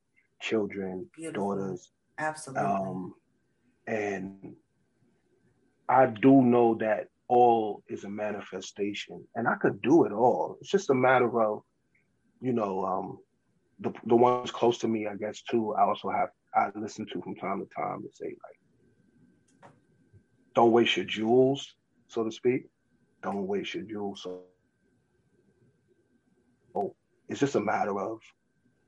[0.41, 1.55] children Beautiful.
[1.55, 3.15] daughters absolutely um,
[3.87, 4.55] and
[5.89, 10.57] I do know that all is a manifestation, and I could do it all.
[10.61, 11.63] It's just a matter of,
[12.41, 13.19] you know, um,
[13.81, 15.75] the the ones close to me, I guess too.
[15.75, 19.73] I also have I listen to from time to time to say like,
[20.55, 21.75] don't waste your jewels,
[22.09, 22.67] so to speak.
[23.23, 24.23] Don't waste your jewels.
[24.23, 24.41] So,
[26.75, 26.95] oh,
[27.29, 28.21] it's just a matter of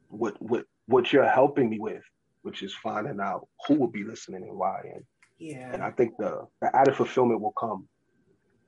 [0.09, 2.02] what what what you're helping me with,
[2.42, 5.05] which is finding out who will be listening and why, and
[5.38, 5.72] Yeah.
[5.72, 7.88] And I think the the added fulfillment will come.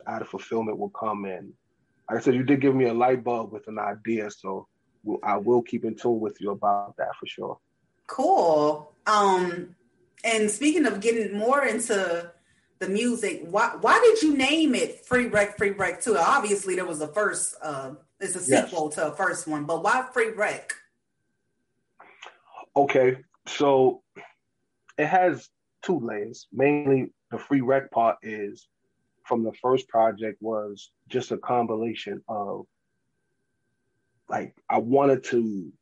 [0.01, 1.53] The added fulfillment will come and
[2.09, 4.69] like I said, you did give me a light bulb with an idea, so
[5.23, 7.59] I will keep in tune with you about that for sure.
[8.07, 8.93] Cool.
[9.07, 9.75] Um,
[10.23, 12.31] and speaking of getting more into
[12.79, 16.17] the music, why why did you name it Free Wreck Free Wreck Two?
[16.17, 17.57] Obviously, there was a first.
[17.63, 18.95] Uh, it's a sequel yes.
[18.95, 20.73] to a first one, but why Free Wreck?
[22.77, 24.03] Okay, so
[24.99, 25.49] it has
[25.83, 26.47] two layers.
[26.53, 28.69] Mainly, the free rec part is
[29.25, 32.67] from the first project was just a combination of
[34.29, 35.73] like I wanted to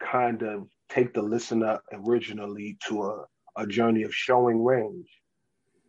[0.00, 3.24] kind of take the listener originally to a,
[3.56, 5.08] a journey of showing range.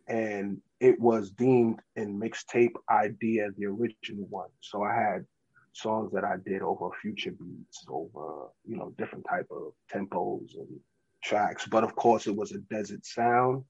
[0.08, 4.48] And it was deemed in mixtape idea the original one.
[4.60, 5.24] So I had
[5.72, 10.80] songs that I did over future beats, over, you know, different type of tempos and
[11.22, 11.66] tracks.
[11.66, 13.64] But of course it was a desert sound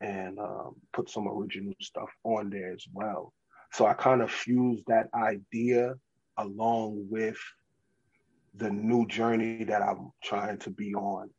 [0.00, 3.32] and um, put some original stuff on there as well.
[3.72, 5.94] So I kind of fused that idea
[6.38, 7.38] along with
[8.54, 11.30] the new journey that I'm trying to be on,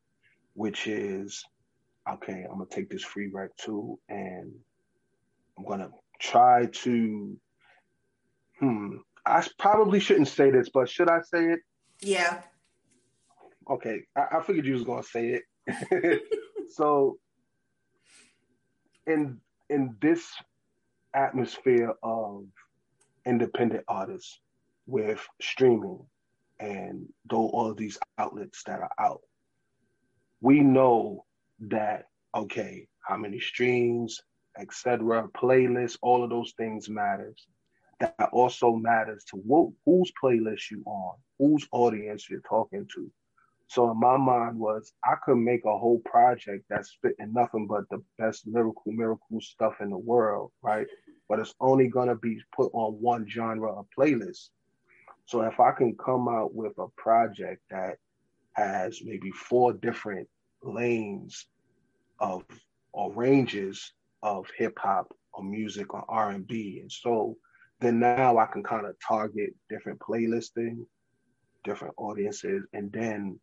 [0.53, 1.43] which is
[2.09, 4.51] okay, I'm gonna take this free rec too, and
[5.57, 7.37] I'm gonna try to
[8.59, 8.95] hmm.
[9.25, 11.59] I probably shouldn't say this, but should I say it?
[12.01, 12.41] Yeah.
[13.69, 16.21] Okay, I, I figured you was gonna say it.
[16.69, 17.17] so
[19.05, 20.27] in in this
[21.13, 22.45] atmosphere of
[23.25, 24.39] independent artists
[24.87, 26.05] with streaming
[26.59, 29.21] and though all these outlets that are out,
[30.41, 31.25] we know
[31.59, 34.21] that okay, how many streams,
[34.59, 37.47] etc., playlists, all of those things matters.
[37.99, 43.11] That also matters to what, whose playlist you on, whose audience you're talking to.
[43.69, 47.89] So in my mind was I could make a whole project that's spitting nothing but
[47.89, 50.87] the best lyrical miracle stuff in the world, right?
[51.27, 54.49] But it's only gonna be put on one genre of playlist.
[55.27, 57.97] So if I can come out with a project that
[58.53, 60.27] has maybe four different
[60.63, 61.45] lanes
[62.19, 62.43] of
[62.93, 67.37] or ranges of hip hop or music or R and B and so
[67.79, 70.85] then now I can kind of target different playlisting,
[71.63, 73.39] different audiences, and then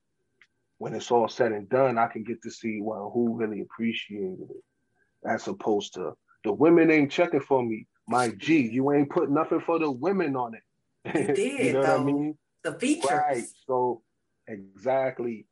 [0.78, 4.48] when it's all said and done, I can get to see well who really appreciated
[4.50, 7.86] it, as opposed to the women ain't checking for me.
[8.08, 10.62] My G, you ain't put nothing for the women on it.
[11.14, 11.92] You did, you know though.
[11.92, 12.38] what I mean?
[12.62, 13.10] The features.
[13.10, 13.44] Right.
[13.66, 14.02] So
[14.46, 15.46] exactly.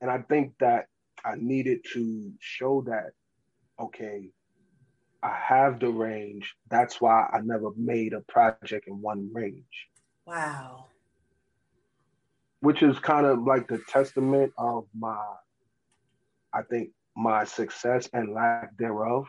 [0.00, 0.86] And I think that
[1.24, 3.12] I needed to show that,
[3.78, 4.30] okay,
[5.22, 6.54] I have the range.
[6.70, 9.88] That's why I never made a project in one range.
[10.26, 10.86] Wow.
[12.60, 15.22] Which is kind of like the testament of my,
[16.52, 19.26] I think, my success and lack thereof.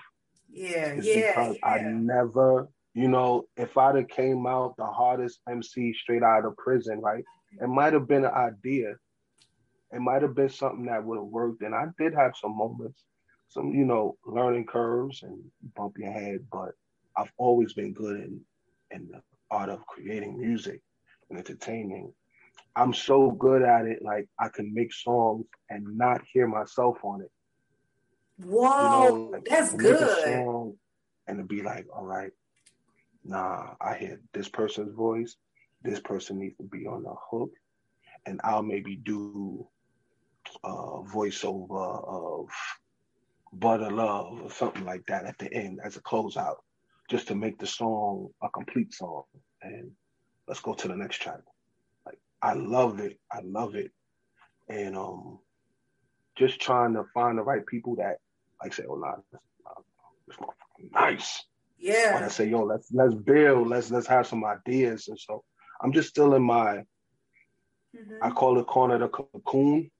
[0.49, 1.27] Yeah, yeah.
[1.27, 1.69] Because yeah.
[1.69, 6.57] I never you know, if I'd have came out the hardest MC straight out of
[6.57, 7.23] prison, right,
[7.61, 8.95] it might have been an idea.
[9.93, 11.61] It might have been something that would have worked.
[11.61, 13.03] And I did have some moments,
[13.49, 15.41] some, you know, learning curves and
[15.75, 16.71] bump your head, but
[17.17, 18.41] I've always been good in
[18.91, 20.81] in the art of creating music
[21.29, 22.13] and entertaining.
[22.75, 27.21] I'm so good at it, like I can make songs and not hear myself on
[27.21, 27.31] it.
[28.37, 30.75] Whoa, you know, like, that's good.
[31.27, 32.31] and to be like, all right,
[33.23, 35.35] nah, I hear this person's voice.
[35.83, 37.51] This person needs to be on the hook,
[38.25, 39.67] and I'll maybe do
[40.63, 42.49] a voiceover of
[43.53, 46.57] "Butter Love" or something like that at the end as a closeout,
[47.09, 49.23] just to make the song a complete song.
[49.61, 49.91] And
[50.47, 51.41] let's go to the next track.
[52.05, 53.91] Like I love it, I love it,
[54.69, 55.39] and um,
[56.37, 58.17] just trying to find the right people that
[58.61, 59.81] like say, "Oh, nah, this, nah,
[60.27, 60.37] this
[60.91, 61.43] nice."
[61.81, 62.21] Yeah.
[62.23, 65.07] I say, yo, let's let's build, let's let's have some ideas.
[65.07, 65.43] And so
[65.81, 66.83] I'm just still in my
[67.95, 68.17] mm-hmm.
[68.21, 69.89] I call it corner the cocoon.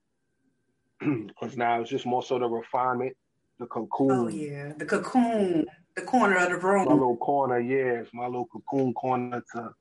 [1.00, 3.16] Because now it's just more so the refinement,
[3.58, 4.10] the cocoon.
[4.12, 5.66] Oh yeah, the cocoon,
[5.96, 6.84] the corner of the room.
[6.84, 9.74] My little corner, yeah, it's my little cocoon corner to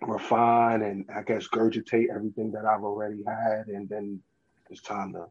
[0.00, 4.20] refine and I guess gurgitate everything that I've already had, and then
[4.68, 5.26] it's time to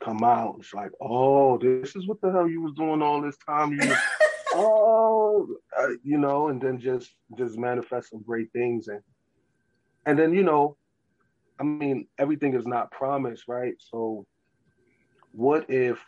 [0.00, 0.56] come out.
[0.60, 3.72] It's like, oh, this is what the hell you was doing all this time.
[3.72, 3.94] You,
[4.54, 9.00] oh, uh, you know, and then just just manifest some great things, and
[10.06, 10.76] and then you know,
[11.58, 13.74] I mean, everything is not promised, right?
[13.78, 14.26] So,
[15.32, 15.98] what if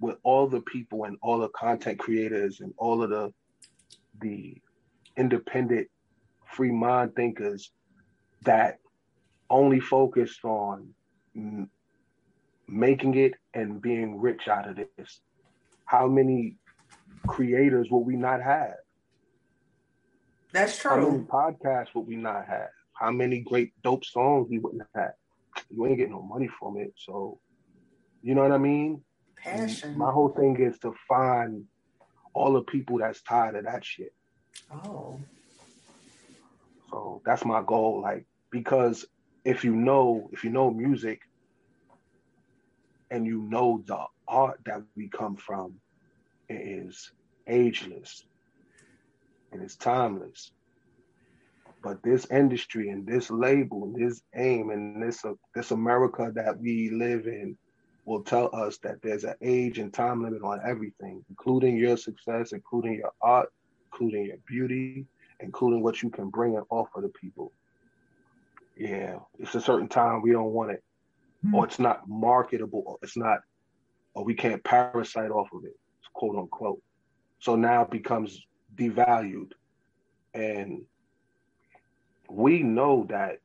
[0.00, 3.32] with all the people and all the content creators and all of the
[4.20, 4.56] the
[5.16, 5.88] independent
[6.46, 7.72] free mind thinkers
[8.42, 8.78] that
[9.50, 10.88] only focused on
[12.68, 15.20] making it and being rich out of this.
[15.86, 16.56] How many
[17.26, 18.74] creators will we not have?
[20.52, 20.90] That's true.
[20.90, 22.70] How many podcasts would we not have?
[22.92, 25.14] How many great dope songs we wouldn't have?
[25.68, 26.92] You ain't getting no money from it.
[26.96, 27.40] So
[28.22, 29.02] you know what I mean?
[29.36, 29.98] Passion.
[29.98, 31.64] My whole thing is to find
[32.32, 34.14] all the people that's tired of that shit.
[34.72, 35.20] Oh.
[36.90, 38.00] So that's my goal.
[38.00, 39.04] Like, because
[39.44, 41.20] if you know, if you know music
[43.10, 45.74] and you know the art that we come from,
[46.48, 47.12] it is
[47.46, 48.24] ageless
[49.52, 50.50] and it's timeless.
[51.82, 56.58] But this industry and this label and this aim and this uh, this America that
[56.58, 57.56] we live in
[58.06, 62.52] will tell us that there's an age and time limit on everything, including your success,
[62.52, 63.50] including your art,
[63.92, 65.06] including your beauty,
[65.40, 67.52] including what you can bring and offer to people.
[68.76, 70.82] Yeah, it's a certain time we don't want it,
[71.44, 71.54] mm-hmm.
[71.54, 73.38] or it's not marketable, or it's not,
[74.14, 75.78] or we can't parasite off of it,
[76.14, 76.82] quote unquote.
[77.40, 78.40] So now it becomes
[78.74, 79.52] devalued.
[80.32, 80.82] And
[82.30, 83.40] we know that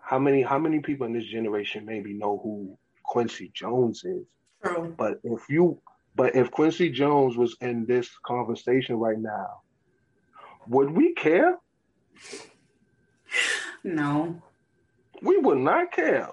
[0.00, 4.24] how many how many people in this generation maybe know who Quincy Jones is?
[4.64, 4.94] True.
[4.96, 5.80] But if you
[6.14, 9.62] but if Quincy Jones was in this conversation right now,
[10.66, 11.56] would we care?
[13.84, 14.40] No.
[15.22, 16.28] We would not care.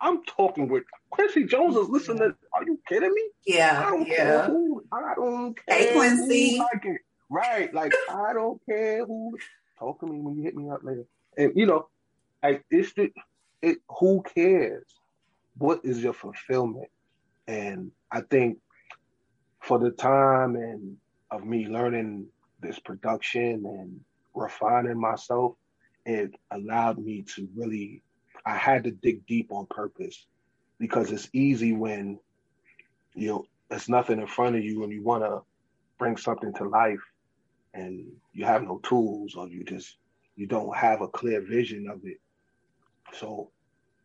[0.00, 2.34] I'm talking with Quincy Jones is listening.
[2.54, 3.22] Are you kidding me?
[3.46, 3.84] Yeah.
[3.86, 4.16] I don't yeah.
[4.16, 4.82] care who.
[4.90, 5.78] I don't care.
[5.78, 6.58] Hey, Quincy.
[6.58, 7.02] Like it.
[7.28, 7.72] Right.
[7.74, 9.36] Like I don't care who.
[9.78, 11.04] Talk to me when you hit me up later.
[11.36, 11.88] And you know,
[12.42, 13.12] like it's the
[13.60, 13.78] it.
[14.00, 14.86] Who cares?
[15.58, 16.88] What is your fulfillment?
[17.46, 18.58] And I think
[19.60, 20.96] for the time and
[21.30, 22.28] of me learning
[22.60, 24.00] this production and
[24.34, 25.56] refining myself,
[26.06, 28.02] it allowed me to really.
[28.46, 30.26] I had to dig deep on purpose
[30.82, 32.18] because it's easy when
[33.14, 35.40] you know there's nothing in front of you and you want to
[35.96, 36.98] bring something to life
[37.72, 39.98] and you have no tools or you just
[40.34, 42.18] you don't have a clear vision of it.
[43.12, 43.52] So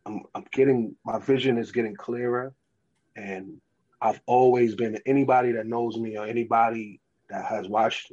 [0.06, 2.54] i'm, I'm getting my vision is getting clearer
[3.16, 3.60] and
[4.00, 8.12] i've always been anybody that knows me or anybody that has watched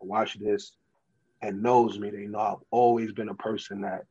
[0.00, 0.72] watched this
[1.42, 4.04] and knows me they know i've always been a person that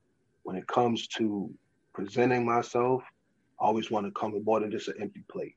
[0.44, 1.52] when it comes to
[1.92, 3.02] presenting myself
[3.60, 5.56] I always want to come with more than just an empty plate.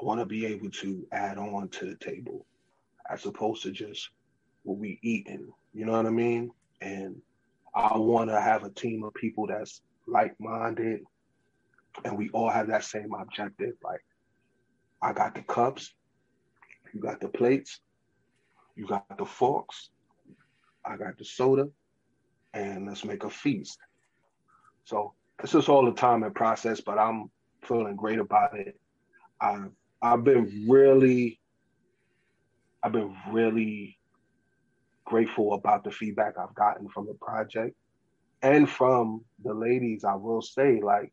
[0.00, 2.46] I want to be able to add on to the table
[3.10, 4.08] as opposed to just
[4.62, 5.50] what we eating.
[5.74, 6.50] You know what I mean?
[6.80, 7.16] And
[7.74, 11.00] I want to have a team of people that's like-minded
[12.04, 13.74] and we all have that same objective.
[13.82, 14.04] Like
[15.02, 15.92] I got the cups,
[16.92, 17.80] you got the plates,
[18.76, 19.90] you got the forks,
[20.84, 21.68] I got the soda,
[22.54, 23.78] and let's make a feast.
[24.84, 27.30] So it's just all the time and process, but I'm
[27.62, 28.78] feeling great about it.
[29.40, 29.70] I've
[30.02, 31.40] I've been really
[32.82, 33.98] I've been really
[35.04, 37.74] grateful about the feedback I've gotten from the project
[38.42, 40.04] and from the ladies.
[40.04, 41.12] I will say, like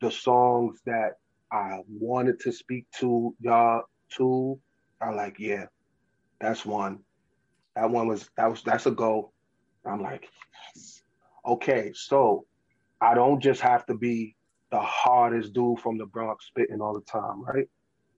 [0.00, 1.14] the songs that
[1.52, 3.82] I wanted to speak to y'all
[4.16, 4.58] to
[5.00, 5.66] are like, yeah,
[6.40, 7.00] that's one.
[7.76, 9.32] That one was that was that's a go.
[9.86, 10.28] I'm like,
[10.74, 11.02] yes.
[11.46, 12.46] okay, so
[13.04, 14.34] I don't just have to be
[14.70, 17.68] the hardest dude from the Bronx spitting all the time, right?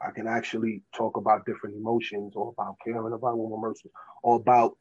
[0.01, 3.91] I can actually talk about different emotions or about caring about woman mercy
[4.23, 4.77] or about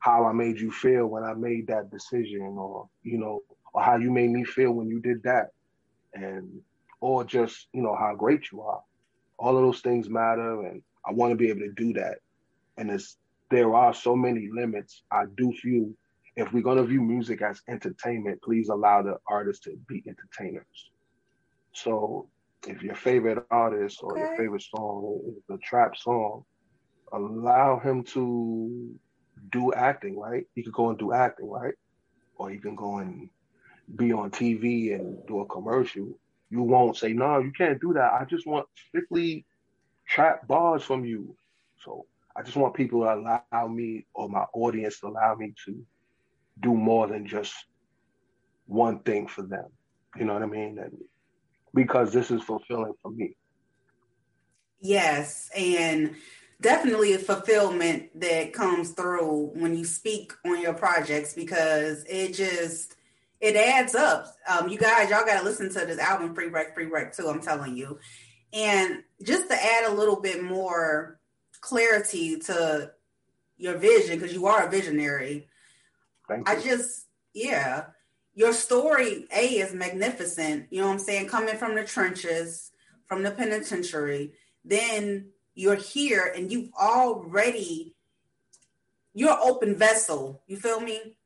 [0.00, 3.96] how I made you feel when I made that decision or, you know, or how
[3.98, 5.50] you made me feel when you did that.
[6.12, 6.60] And,
[7.00, 8.82] or just, you know, how great you are.
[9.38, 10.66] All of those things matter.
[10.66, 12.18] And I want to be able to do that.
[12.76, 13.00] And
[13.50, 15.02] there are so many limits.
[15.12, 15.92] I do feel
[16.40, 20.90] if we're going to view music as entertainment, please allow the artists to be entertainers.
[21.72, 22.28] So
[22.66, 24.20] if your favorite artist or okay.
[24.20, 26.44] your favorite song is a trap song,
[27.12, 28.98] allow him to
[29.52, 30.46] do acting, right?
[30.54, 31.74] He could go and do acting, right?
[32.36, 33.28] Or he can go and
[33.96, 36.18] be on TV and do a commercial.
[36.50, 38.12] You won't say, no, you can't do that.
[38.12, 39.44] I just want strictly
[40.08, 41.36] trap bars from you.
[41.84, 42.06] So
[42.36, 45.84] I just want people to allow me or my audience to allow me to
[46.60, 47.54] do more than just
[48.66, 49.66] one thing for them.
[50.16, 50.78] You know what I mean?
[50.78, 50.98] And
[51.74, 53.36] because this is fulfilling for me.
[54.80, 56.14] Yes, and
[56.60, 62.94] definitely a fulfillment that comes through when you speak on your projects because it just
[63.40, 64.26] it adds up.
[64.48, 67.28] Um, you guys, y'all got to listen to this album, Free Rec, Free Rec too.
[67.28, 67.98] I'm telling you,
[68.52, 71.18] and just to add a little bit more
[71.60, 72.90] clarity to
[73.56, 75.46] your vision because you are a visionary
[76.30, 77.86] Thank I just, yeah,
[78.34, 80.68] your story, A, is magnificent.
[80.70, 81.26] You know what I'm saying?
[81.26, 82.70] Coming from the trenches,
[83.08, 87.96] from the penitentiary, then you're here and you've already,
[89.12, 90.40] you're open vessel.
[90.46, 91.16] You feel me?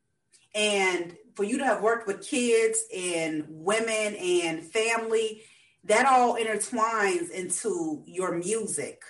[0.55, 5.43] And for you to have worked with kids and women and family,
[5.85, 9.03] that all intertwines into your music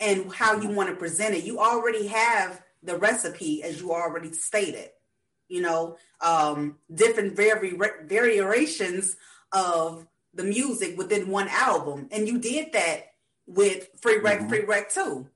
[0.00, 0.74] and how you mm-hmm.
[0.74, 1.44] want to present it.
[1.44, 4.90] You already have the recipe, as you already stated.
[5.48, 9.16] You know, um, different vari- variations
[9.52, 13.12] of the music within one album, and you did that
[13.46, 14.48] with Free Wreck, mm-hmm.
[14.48, 15.28] Free Wreck too.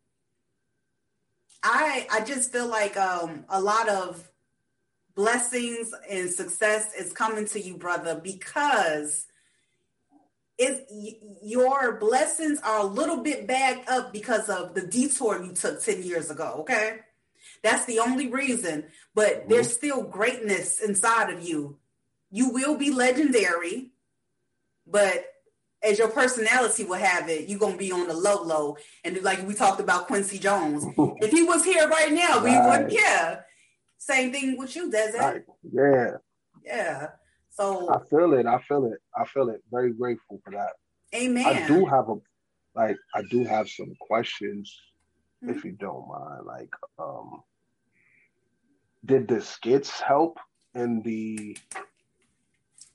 [1.62, 4.30] I I just feel like um, a lot of
[5.14, 9.26] blessings and success is coming to you, brother, because
[10.59, 10.80] is
[11.42, 16.02] your blessings are a little bit backed up because of the detour you took 10
[16.02, 16.98] years ago okay
[17.68, 19.50] that's the only reason but mm-hmm.
[19.50, 21.76] there's still greatness inside of you
[22.30, 23.90] you will be legendary
[24.86, 25.26] but
[25.82, 29.20] as your personality will have it you're going to be on the low low and
[29.22, 30.84] like we talked about quincy jones
[31.20, 33.44] if he was here right now we wouldn't care
[33.98, 35.42] same thing with you desert right.
[35.72, 36.10] yeah
[36.64, 37.06] yeah
[37.58, 38.46] so I feel it.
[38.46, 39.00] I feel it.
[39.16, 39.60] I feel it.
[39.70, 40.74] Very grateful for that.
[41.12, 41.44] Amen.
[41.44, 42.14] I do have a
[42.76, 44.72] like I do have some questions,
[45.42, 45.56] mm-hmm.
[45.56, 46.46] if you don't mind.
[46.46, 47.42] Like, um
[49.05, 50.38] did the skits help
[50.74, 51.57] in the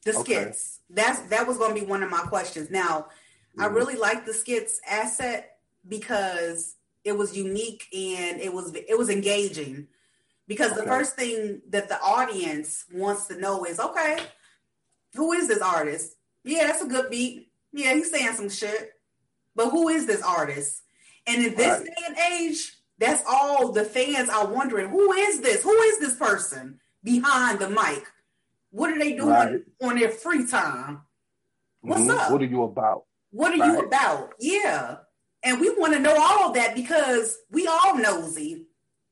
[0.06, 0.80] the skits?
[0.90, 1.02] Okay.
[1.02, 2.70] That's that was gonna be one of my questions.
[2.70, 3.62] Now, mm-hmm.
[3.62, 9.10] I really like the skits asset because it was unique and it was it was
[9.10, 9.88] engaging
[10.48, 10.82] because okay.
[10.82, 14.20] the first thing that the audience wants to know is okay
[15.16, 16.16] who is this artist?
[16.44, 17.50] Yeah, that's a good beat.
[17.72, 18.92] Yeah, he's saying some shit.
[19.56, 20.82] But who is this artist?
[21.28, 21.86] And in this right.
[21.86, 24.90] day and age, that's all the fans are wondering.
[24.90, 25.62] Who is this?
[25.64, 28.06] Who is this person behind the mic?
[28.72, 29.60] What are they doing right.
[29.82, 31.02] on their free time?
[31.82, 32.12] What's mm-hmm.
[32.12, 32.32] up?
[32.32, 33.04] What are you about?
[33.32, 33.72] What are right.
[33.72, 34.34] you about?
[34.40, 34.98] Yeah.
[35.44, 38.68] And we want to know all of that because we all nosy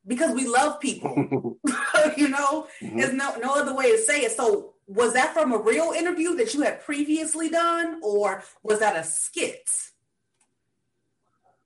[0.07, 1.59] because we love people.
[2.17, 2.97] you know, mm-hmm.
[2.97, 4.31] there's no no other way to say it.
[4.31, 8.95] So was that from a real interview that you had previously done, or was that
[8.95, 9.69] a skit?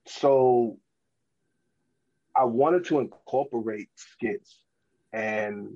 [0.07, 0.77] So
[2.35, 4.59] I wanted to incorporate skits,
[5.13, 5.69] and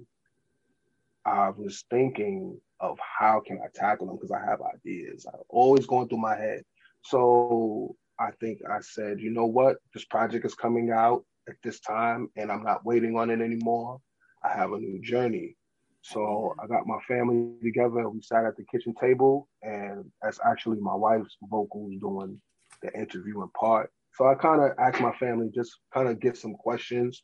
[1.26, 5.26] I was thinking of how can I tackle them because I have ideas.
[5.32, 6.64] I'm always going through my head.
[7.02, 11.80] So I think I said, you know what, this project is coming out at this
[11.80, 14.00] time, and I'm not waiting on it anymore.
[14.44, 15.56] I have a new journey.
[16.02, 18.10] So I got my family together.
[18.10, 22.40] We sat at the kitchen table, and that's actually my wife's vocals doing
[22.82, 23.92] the interviewing part.
[24.20, 27.24] So I kind of asked my family just kind of get some questions,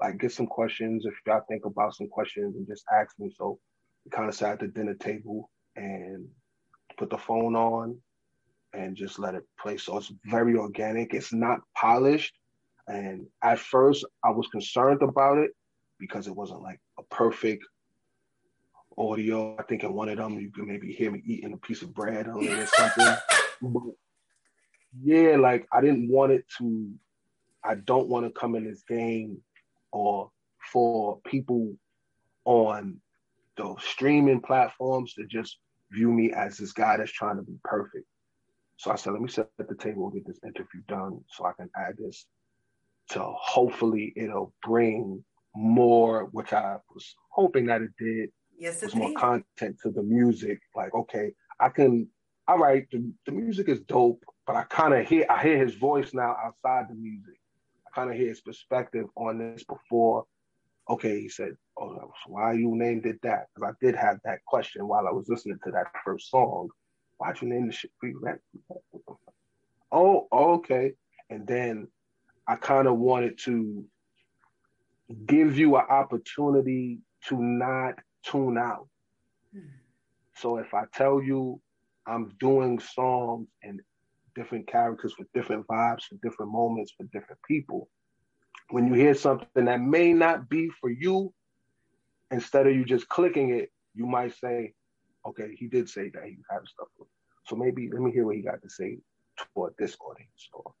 [0.00, 3.30] like get some questions if y'all think about some questions and just ask me.
[3.32, 3.60] So
[4.04, 6.26] we kind of sat at the dinner table and
[6.98, 7.96] put the phone on
[8.72, 9.76] and just let it play.
[9.76, 11.14] So it's very organic.
[11.14, 12.34] It's not polished.
[12.88, 15.52] And at first I was concerned about it
[16.00, 17.64] because it wasn't like a perfect
[18.98, 19.56] audio.
[19.60, 21.94] I think in one of them you can maybe hear me eating a piece of
[21.94, 23.16] bread or something.
[25.02, 26.90] yeah, like I didn't want it to.
[27.64, 29.38] I don't want to come in this game
[29.92, 30.30] or
[30.72, 31.74] for people
[32.44, 33.00] on
[33.56, 35.58] the streaming platforms to just
[35.90, 38.06] view me as this guy that's trying to be perfect.
[38.76, 39.28] So I said, let me
[39.58, 42.26] at the table and get this interview done so I can add this
[43.10, 45.24] to hopefully it'll bring
[45.54, 50.60] more, which I was hoping that it did, Yes, it's more content to the music.
[50.74, 52.08] Like, okay, I can.
[52.48, 55.74] All right, the, the music is dope, but I kind of hear I hear his
[55.74, 57.34] voice now outside the music.
[57.86, 60.24] I kind of hear his perspective on this before.
[60.88, 64.44] Okay, he said, "Oh, so why you named it that?" Because I did have that
[64.46, 66.68] question while I was listening to that first song.
[67.18, 68.40] Why'd you name the shit Rent?
[69.90, 70.92] Oh, okay.
[71.30, 71.88] And then
[72.46, 73.84] I kind of wanted to
[75.26, 78.88] give you an opportunity to not tune out.
[79.52, 79.66] Hmm.
[80.36, 81.60] So if I tell you
[82.06, 83.80] I'm doing songs and
[84.34, 87.88] different characters for different vibes, for different moments, for different people,
[88.70, 91.32] when you hear something that may not be for you,
[92.30, 94.72] instead of you just clicking it, you might say,
[95.26, 96.88] okay, he did say that he had stuff.
[97.46, 98.98] So maybe let me hear what he got to say
[99.54, 100.48] toward this audience.
[100.52, 100.72] Or,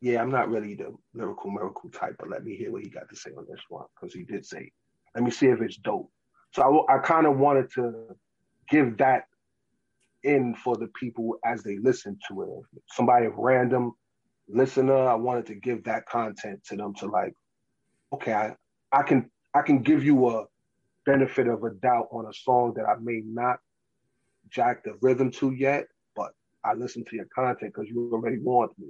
[0.00, 3.08] yeah, I'm not really the lyrical miracle type, but let me hear what he got
[3.10, 4.72] to say on this one because he did say,
[5.14, 6.10] let me see if it's dope.
[6.52, 8.16] So I, I kind of wanted to
[8.68, 9.24] give that
[10.24, 12.80] in for the people as they listen to it.
[12.90, 13.92] Somebody random
[14.48, 17.34] listener, I wanted to give that content to them to like,
[18.12, 18.54] okay, I,
[18.92, 20.44] I can I can give you a
[21.06, 23.58] benefit of a doubt on a song that I may not
[24.48, 26.32] jack the rhythm to yet, but
[26.64, 28.88] I listened to your content because you already warned me.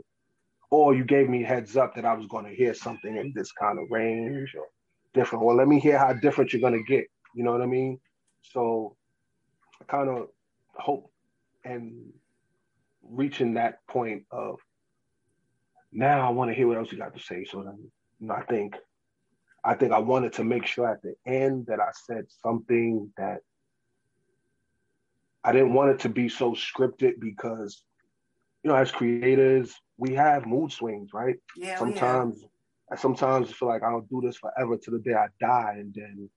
[0.70, 3.50] Or you gave me heads up that I was going to hear something in this
[3.52, 4.66] kind of range or
[5.14, 5.44] different.
[5.44, 7.06] Well, let me hear how different you're going to get.
[7.34, 7.98] You know what I mean?
[8.42, 8.96] So
[9.80, 10.28] I kind of
[10.74, 11.10] hope
[11.64, 12.12] and
[13.02, 14.58] reaching that point of
[15.92, 17.44] now I want to hear what else you got to say.
[17.44, 17.78] So then,
[18.20, 18.76] you know, I think,
[19.64, 23.40] I think I wanted to make sure at the end that I said something that
[25.42, 27.82] I didn't want it to be so scripted because,
[28.62, 31.36] you know, as creators, we have mood swings, right?
[31.56, 31.78] Yeah.
[31.78, 32.44] Sometimes,
[32.92, 36.30] I sometimes feel like I'll do this forever to the day I die, and then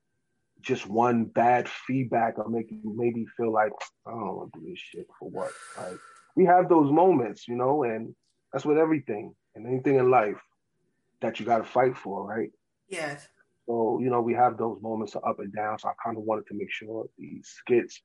[0.63, 3.73] just one bad feedback will make you maybe feel like
[4.07, 5.51] I don't want to do this shit for what.
[5.77, 5.99] Like
[6.35, 8.15] we have those moments, you know, and
[8.51, 10.41] that's with everything and anything in life
[11.21, 12.49] that you got to fight for, right?
[12.87, 13.27] Yes.
[13.67, 15.77] So you know we have those moments of up and down.
[15.79, 18.01] So I kind of wanted to make sure these skits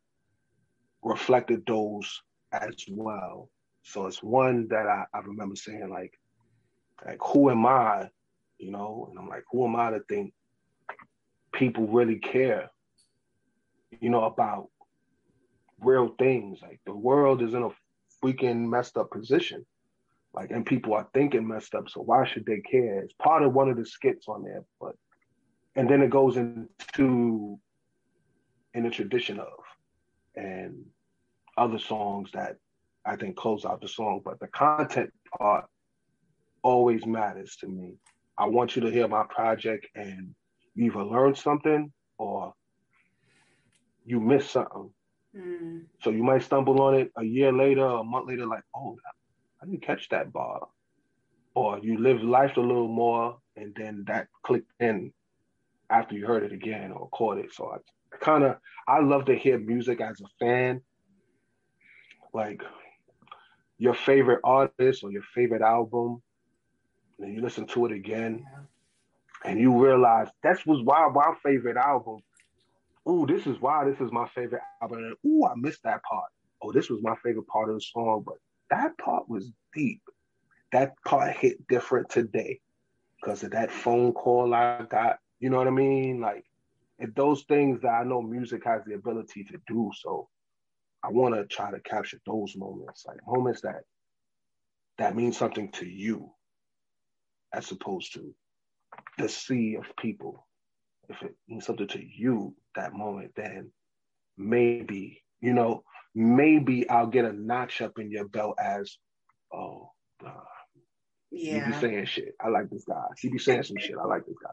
[1.02, 3.50] reflected those as well.
[3.82, 6.12] So it's one that I, I remember saying like,
[7.06, 8.08] like who am I,
[8.58, 9.06] you know?
[9.08, 10.32] And I'm like, who am I to think
[11.58, 12.70] people really care,
[14.00, 14.68] you know, about
[15.80, 16.60] real things?
[16.62, 17.70] Like the world is in a
[18.22, 19.66] freaking messed up position.
[20.32, 21.88] Like, and people are thinking messed up.
[21.88, 23.00] So why should they care?
[23.00, 24.94] It's part of one of the skits on there, but
[25.74, 27.58] and then it goes into
[28.74, 29.58] in the tradition of
[30.36, 30.84] and
[31.56, 32.56] other songs that
[33.04, 34.20] I think close out the song.
[34.24, 35.64] But the content part
[36.62, 37.94] always matters to me.
[38.36, 40.34] I want you to hear my project and
[40.78, 42.54] you either learn something or
[44.04, 44.90] you miss something.
[45.36, 45.86] Mm.
[46.02, 48.96] So you might stumble on it a year later, a month later, like, oh,
[49.60, 50.68] I didn't catch that bar.
[51.54, 55.12] Or you live life a little more and then that clicked in
[55.90, 57.52] after you heard it again or caught it.
[57.52, 58.56] So I kind of,
[58.86, 60.80] I love to hear music as a fan.
[62.32, 62.62] Like
[63.78, 66.22] your favorite artist or your favorite album,
[67.18, 68.44] and you listen to it again,
[69.44, 72.18] and you realize that's was why my favorite album.
[73.06, 75.14] Oh, this is why this is my favorite album.
[75.26, 76.30] Oh, I missed that part.
[76.62, 78.36] Oh, this was my favorite part of the song, but
[78.70, 80.02] that part was deep.
[80.72, 82.60] That part hit different today
[83.20, 85.18] because of that phone call I got.
[85.40, 86.20] You know what I mean?
[86.20, 86.44] Like,
[87.14, 89.90] those things that I know music has the ability to do.
[89.94, 90.28] So
[91.02, 93.82] I want to try to capture those moments, like moments that
[94.98, 96.30] that mean something to you,
[97.54, 98.34] as opposed to
[99.18, 100.46] the sea of people.
[101.08, 103.70] If it means something to you that moment, then
[104.36, 105.84] maybe you know,
[106.14, 108.96] maybe I'll get a notch up in your belt as,
[109.52, 109.90] oh,
[110.24, 110.30] uh,
[111.30, 112.34] yeah, he be saying shit.
[112.40, 113.04] I like this guy.
[113.18, 113.96] He be saying some shit.
[114.00, 114.50] I like this guy.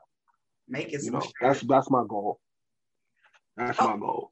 [0.68, 2.40] Make it you know, that's that's my goal.
[3.56, 3.90] That's oh.
[3.90, 4.32] my goal.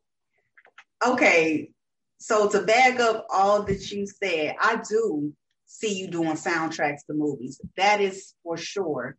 [1.05, 1.69] Okay,
[2.17, 5.33] so to back up all that you said, I do
[5.65, 7.61] see you doing soundtracks to movies.
[7.77, 9.15] That is for sure.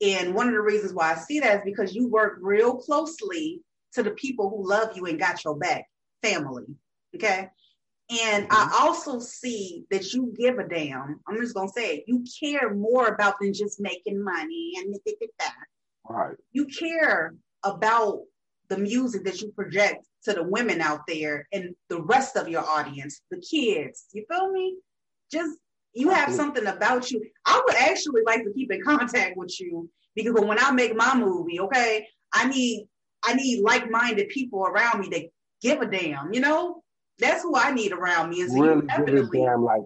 [0.00, 3.62] And one of the reasons why I see that is because you work real closely
[3.94, 5.86] to the people who love you and got your back,
[6.22, 6.64] family.
[7.14, 7.48] Okay.
[8.10, 8.86] And I mm-hmm.
[8.86, 11.20] also see that you give a damn.
[11.26, 12.04] I'm just gonna say it.
[12.06, 14.94] You care more about than just making money and
[15.38, 15.54] that.
[16.08, 16.36] Right.
[16.52, 17.34] You care
[17.64, 18.22] about
[18.68, 22.64] the music that you project to the women out there and the rest of your
[22.64, 24.06] audience, the kids.
[24.12, 24.76] You feel me?
[25.30, 25.58] Just
[25.94, 27.24] you have something about you.
[27.46, 31.16] I would actually like to keep in contact with you because when I make my
[31.16, 32.88] movie, okay, I need
[33.24, 35.24] I need like-minded people around me that
[35.60, 36.82] give a damn, you know?
[37.18, 38.40] That's who I need around me.
[38.40, 39.82] Is really give a damn like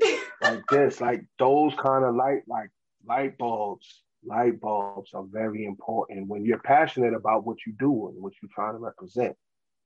[0.42, 2.70] like this, like those kind of light like
[3.06, 8.22] light bulbs light bulbs are very important when you're passionate about what you do and
[8.22, 9.36] what you're trying to represent.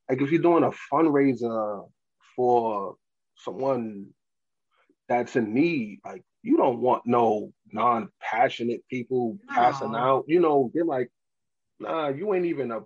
[0.08, 1.88] Like if you're doing a fundraiser
[2.36, 2.96] for
[3.36, 4.06] someone
[5.08, 9.54] that's in need, like you don't want no non-passionate people no.
[9.54, 10.24] passing out.
[10.26, 11.10] You know, they're like,
[11.80, 12.80] nah, you ain't even a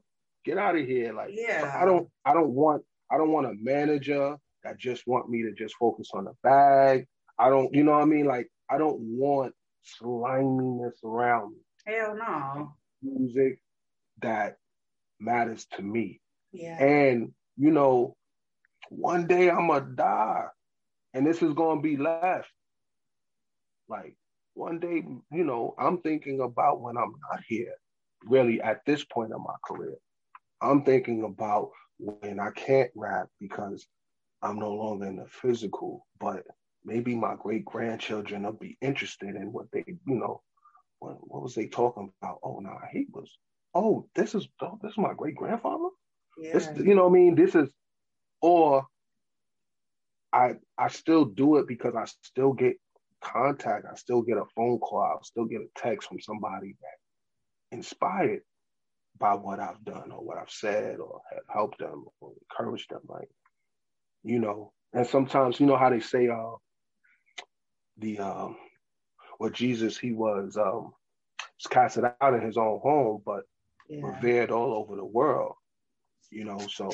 [0.44, 1.12] get out of here.
[1.12, 5.28] Like, yeah, I don't, I don't want, I don't want a manager that just want
[5.28, 7.06] me to just focus on the bag.
[7.38, 8.26] I don't, you know what I mean?
[8.26, 11.58] Like, I don't want sliminess around me.
[11.86, 12.72] Hell no.
[13.02, 13.60] Music
[14.20, 14.56] that
[15.18, 16.20] matters to me.
[16.52, 16.82] Yeah.
[16.82, 18.16] And, you know,
[18.88, 20.46] one day I'm going to die
[21.14, 22.48] and this is going to be left.
[23.88, 24.16] Like,
[24.54, 27.74] one day, you know, I'm thinking about when I'm not here,
[28.24, 29.96] really at this point in my career.
[30.60, 33.86] I'm thinking about when I can't rap because
[34.42, 36.42] I'm no longer in the physical, but
[36.84, 40.42] maybe my great grandchildren will be interested in what they, you know,
[40.98, 42.38] what, what was they talking about?
[42.42, 43.30] Oh, no, nah, he was
[43.74, 45.88] oh, this is oh, this is my great grandfather.
[46.38, 46.52] Yeah.
[46.54, 47.34] This, you know what I mean?
[47.34, 47.68] This is,
[48.40, 48.86] or
[50.32, 52.76] I I still do it because I still get
[53.20, 53.86] contact.
[53.90, 55.02] I still get a phone call.
[55.02, 58.42] I'll still get a text from somebody that inspired
[59.18, 63.02] by what I've done or what I've said or have helped them or encouraged them.
[63.06, 63.28] Like,
[64.24, 66.56] you know, and sometimes you know how they say uh
[67.98, 68.56] the um
[69.38, 70.92] what Jesus he was um
[71.58, 73.44] was casted out in his own home, but
[73.88, 74.06] yeah.
[74.06, 75.54] revered all over the world.
[76.30, 76.90] You know, so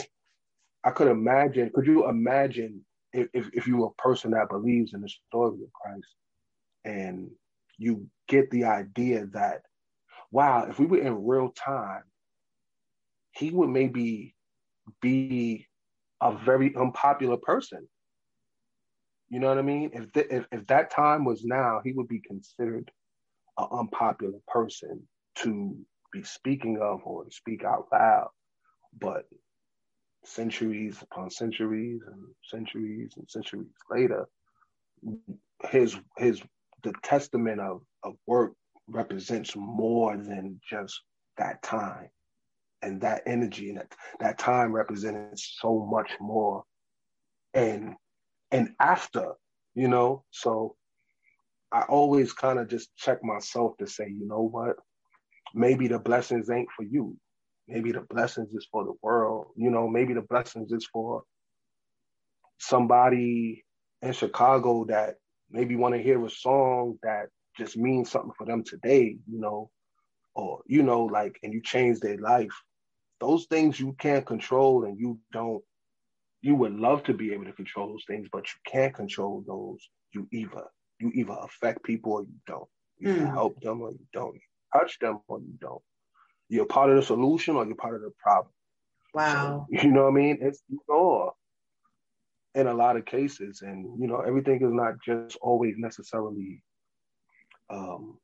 [0.84, 4.94] I could imagine, could you imagine if, if, if you were a person that believes
[4.94, 6.14] in the story of Christ
[6.84, 7.30] and
[7.78, 9.62] you get the idea that,
[10.30, 12.02] wow, if we were in real time,
[13.32, 14.34] he would maybe
[15.00, 15.66] be
[16.20, 17.88] a very unpopular person.
[19.30, 19.90] You know what I mean?
[19.92, 22.90] If, if if that time was now, he would be considered
[23.58, 25.06] an unpopular person
[25.36, 25.76] to
[26.12, 28.30] be speaking of or to speak out loud.
[28.98, 29.26] But
[30.24, 34.26] centuries upon centuries and centuries and centuries later,
[35.64, 36.42] his his
[36.82, 38.52] the testament of, of work
[38.88, 41.02] represents more than just
[41.36, 42.08] that time
[42.82, 46.64] and that energy and that, that time represented so much more.
[47.54, 47.94] And
[48.50, 49.32] and after
[49.74, 50.74] you know so
[51.72, 54.76] i always kind of just check myself to say you know what?
[55.54, 57.16] Maybe the blessings ain't for you
[57.68, 61.22] maybe the blessings is for the world you know maybe the blessings is for
[62.58, 63.64] somebody
[64.02, 65.14] in chicago that
[65.50, 69.70] maybe want to hear a song that just means something for them today you know?
[70.34, 72.52] Or you know like and you change their life.
[73.20, 75.62] Those things you can't control and you don't
[76.42, 79.80] you would love to be able to control those things but you can't control those.
[80.12, 80.64] You either
[81.00, 82.68] you either affect people or you don't.
[82.98, 83.32] You mm.
[83.32, 84.34] help them or you don't.
[84.34, 84.40] You
[84.72, 85.82] touch them or you don't
[86.48, 88.52] you're part of the solution or you're part of the problem
[89.14, 91.32] wow so, you know what i mean it's or
[92.54, 96.62] in a lot of cases and you know everything is not just always necessarily
[97.70, 98.18] um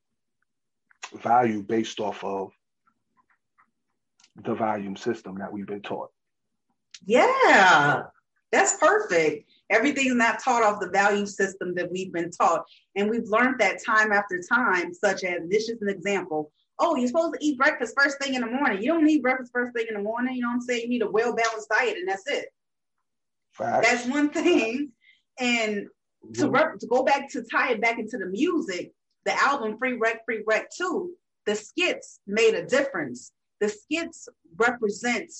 [1.23, 2.51] value based off of
[4.43, 6.11] the volume system that we've been taught.
[7.07, 8.05] Yeah,
[8.51, 9.49] that's perfect.
[9.71, 12.65] Everything's not taught off the value system that we've been taught.
[12.97, 16.53] And we've learned that time after time, such as this is an example.
[16.79, 18.83] Oh, you're supposed to eat breakfast first thing in the morning.
[18.83, 20.35] You don't need breakfast first thing in the morning.
[20.35, 20.83] You know what I'm saying?
[20.83, 22.47] You need a well balanced diet, and that's it.
[23.53, 23.89] Facts.
[23.89, 24.91] That's one thing.
[25.39, 25.87] And
[26.35, 26.79] to, mm-hmm.
[26.79, 28.93] to go back to tie it back into the music,
[29.25, 31.13] the album Free Wreck, Free Wreck 2,
[31.47, 35.33] the skits made a difference the skits represent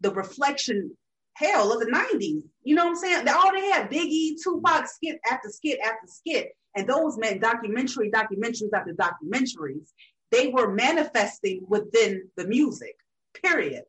[0.00, 0.96] the reflection
[1.34, 2.42] hell of the 90s.
[2.62, 3.24] You know what I'm saying?
[3.24, 6.50] They all they had Biggie, Tupac skit after skit after skit.
[6.76, 9.88] And those meant documentary, documentaries after documentaries.
[10.30, 12.96] They were manifesting within the music,
[13.42, 13.84] period.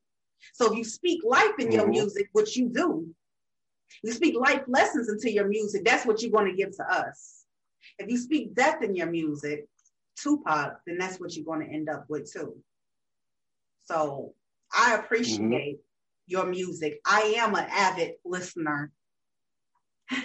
[0.53, 1.91] So if you speak life in your mm-hmm.
[1.91, 3.07] music, which you do,
[4.03, 7.45] you speak life lessons into your music, that's what you're going to give to us.
[7.99, 9.67] If you speak death in your music,
[10.17, 12.55] Tupac, then that's what you're going to end up with too.
[13.85, 14.33] So
[14.75, 15.81] I appreciate mm-hmm.
[16.27, 17.01] your music.
[17.05, 18.91] I am an avid listener.
[20.11, 20.21] and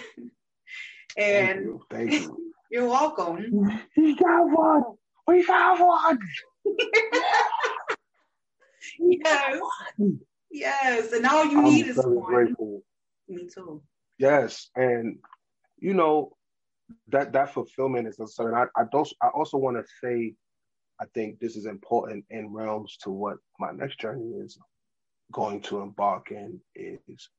[1.17, 1.81] Thank you.
[1.89, 2.53] Thank you.
[2.71, 3.81] you're welcome.
[3.95, 4.83] We got one.
[5.27, 6.19] We got one.
[8.99, 9.59] yes.
[10.49, 11.11] Yes.
[11.11, 12.23] And all you I'm need is one.
[12.23, 12.81] Grateful.
[13.27, 13.81] Me too.
[14.17, 14.69] Yes.
[14.75, 15.17] And
[15.79, 16.35] you know,
[17.09, 18.55] that that fulfillment is concerned.
[18.55, 20.33] I, I don't I also want to say
[20.99, 24.57] I think this is important in realms to what my next journey is
[25.31, 27.29] going to embark in is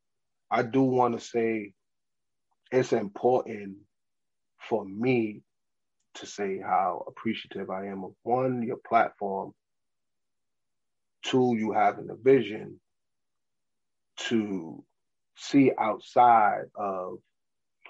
[0.51, 1.73] I do want to say
[2.71, 3.77] it's important
[4.61, 5.43] for me
[6.21, 9.53] to say how appreciative I am of one, your platform,
[11.25, 12.81] two, you having the vision
[14.29, 14.83] to
[15.37, 17.19] see outside of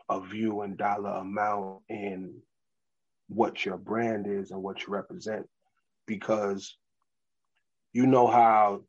[0.09, 2.35] a view and dollar amount in
[3.29, 5.47] what your brand is and what you represent
[6.07, 6.77] because
[7.93, 8.83] you know how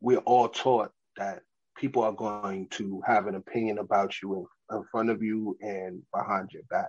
[0.00, 1.40] we're all taught that
[1.76, 4.34] people are going to have an opinion about you
[4.70, 6.88] in, in front of you and behind your back.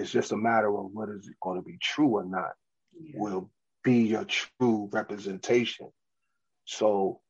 [0.00, 2.52] It's just a matter of what is going to be true or not
[2.98, 3.12] yeah.
[3.14, 3.50] will
[3.84, 5.88] be your true representation.
[6.64, 7.20] So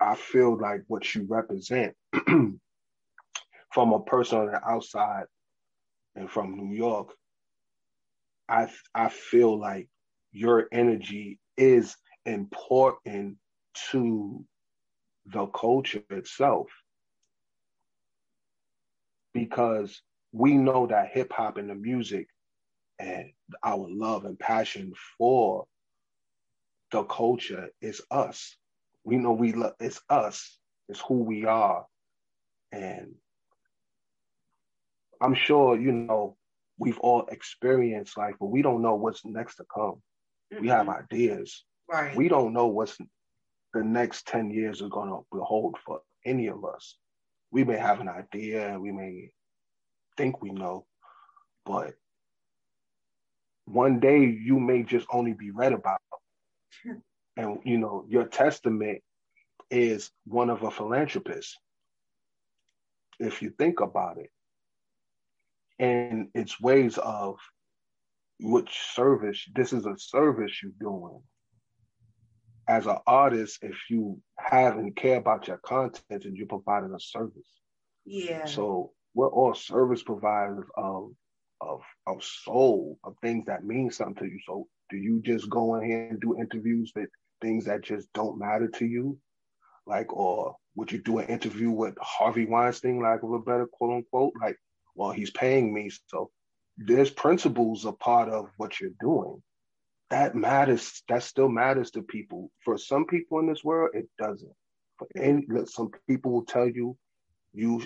[0.00, 1.94] I feel like what you represent
[3.72, 5.24] from a person on the outside
[6.14, 7.14] and from New York,
[8.48, 9.88] I I feel like
[10.32, 11.96] your energy is
[12.26, 13.36] important
[13.90, 14.44] to
[15.26, 16.68] the culture itself
[19.32, 22.28] because we know that hip hop and the music
[22.98, 23.30] and
[23.64, 25.66] our love and passion for
[26.92, 28.56] the culture is us.
[29.04, 30.58] We know we love it's us.
[30.88, 31.86] It's who we are.
[32.72, 33.14] And
[35.20, 36.36] I'm sure, you know,
[36.78, 40.02] we've all experienced life, but we don't know what's next to come.
[40.52, 40.62] Mm-hmm.
[40.62, 41.64] We have ideas.
[41.88, 42.16] Right.
[42.16, 42.98] We don't know what's
[43.72, 46.96] the next 10 years are going to behold for any of us.
[47.50, 49.30] We may have an idea, we may
[50.20, 50.84] think we know,
[51.64, 51.94] but
[53.64, 56.00] one day you may just only be read about.
[57.36, 59.00] and you know, your testament
[59.70, 61.58] is one of a philanthropist.
[63.18, 64.30] If you think about it.
[65.78, 67.36] And it's ways of
[68.40, 71.22] which service, this is a service you're doing.
[72.68, 77.00] As an artist, if you have and care about your content and you're providing a
[77.00, 77.52] service.
[78.04, 78.44] Yeah.
[78.44, 81.12] So we're all service providers of
[81.60, 84.40] of of soul, of things that mean something to you.
[84.46, 87.08] So do you just go in here and do interviews with
[87.40, 89.18] things that just don't matter to you?
[89.86, 94.32] Like, or would you do an interview with Harvey Weinstein, like a better quote unquote?
[94.40, 94.56] Like,
[94.94, 95.90] well, he's paying me.
[96.06, 96.30] So
[96.76, 99.42] there's principles a part of what you're doing.
[100.10, 101.02] That matters.
[101.08, 102.50] That still matters to people.
[102.64, 104.52] For some people in this world, it doesn't.
[104.98, 106.96] For any, some people will tell you,
[107.52, 107.82] you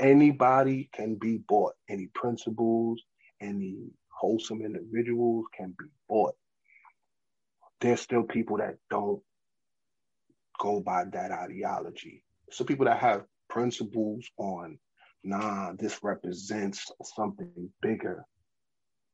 [0.00, 1.74] anybody can be bought.
[1.88, 3.02] Any principles,
[3.40, 3.76] any
[4.08, 6.34] wholesome individuals can be bought.
[7.80, 9.22] There's still people that don't
[10.58, 12.24] go by that ideology.
[12.50, 14.78] So people that have principles on,
[15.22, 18.24] nah, this represents something bigger.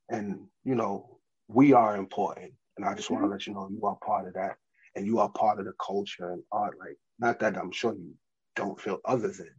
[0.09, 2.53] And, you know, we are important.
[2.77, 3.33] And I just want to mm-hmm.
[3.33, 4.57] let you know you are part of that.
[4.95, 6.77] And you are part of the culture and art.
[6.79, 8.15] Like, not that I'm sure you
[8.55, 9.51] don't feel other than,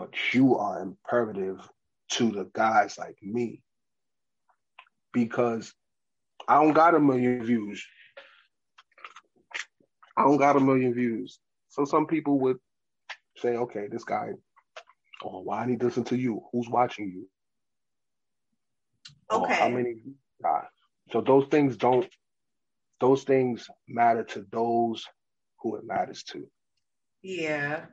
[0.00, 1.60] but you are imperative
[2.08, 3.60] to the guys like me
[5.12, 5.74] because
[6.48, 7.84] I don't got a million views.
[10.16, 11.38] I don't got a million views.
[11.68, 12.56] So some people would
[13.36, 14.30] say, okay, this guy,
[15.22, 16.44] oh, why did he listen to you?
[16.50, 17.28] Who's watching you?
[19.28, 19.54] Oh, okay.
[19.54, 19.96] how many
[20.42, 20.64] guys?
[21.12, 22.08] So those things don't,
[23.00, 25.04] those things matter to those
[25.58, 26.46] who it matters to.
[27.20, 27.84] Yeah.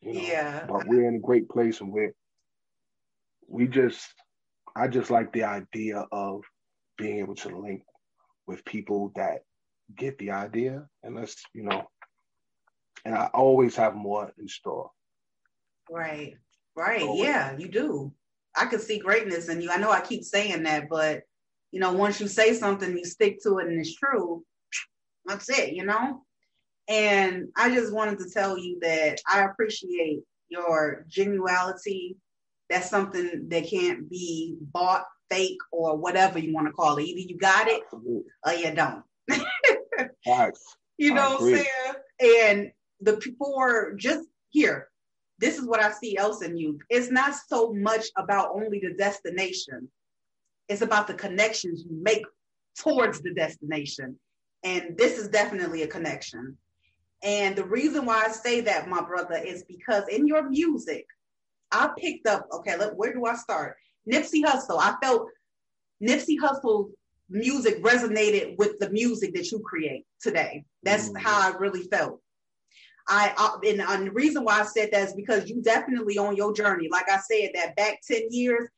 [0.00, 0.20] You know?
[0.20, 0.66] Yeah.
[0.66, 2.14] But we're in a great place and we're
[3.48, 4.06] we just
[4.76, 6.44] I just like the idea of
[6.96, 7.82] being able to link
[8.46, 9.40] with people that
[9.96, 11.88] get the idea and let's, you know,
[13.04, 14.90] and I always have more in store.
[15.90, 16.34] Right.
[16.76, 17.02] Right.
[17.02, 17.22] Always.
[17.22, 18.12] Yeah, you do.
[18.56, 19.70] I could see greatness in you.
[19.70, 21.22] I know I keep saying that, but
[21.70, 24.44] you know, once you say something, you stick to it and it's true.
[25.26, 26.24] That's it, you know?
[26.88, 32.16] And I just wanted to tell you that I appreciate your genuality.
[32.70, 37.04] That's something that can't be bought, fake, or whatever you want to call it.
[37.04, 39.02] Either you got it or you don't.
[40.96, 42.44] You know what I'm saying?
[42.44, 44.88] And the for just here,
[45.38, 46.78] this is what I see else in you.
[46.90, 49.88] It's not so much about only the destination.
[50.68, 52.24] It's about the connections you make
[52.78, 54.18] towards the destination.
[54.64, 56.56] And this is definitely a connection.
[57.22, 61.06] And the reason why I say that, my brother, is because in your music,
[61.72, 63.76] I picked up, okay, look, where do I start?
[64.10, 64.78] Nipsey Hussle.
[64.80, 65.28] I felt
[66.02, 66.92] Nipsey Hussle's
[67.28, 70.64] music resonated with the music that you create today.
[70.82, 71.24] That's mm-hmm.
[71.24, 72.20] how I really felt.
[73.08, 76.36] I, I and, and, the reason why I said that is because you definitely on
[76.36, 76.88] your journey.
[76.90, 78.68] Like I said, that back 10 years,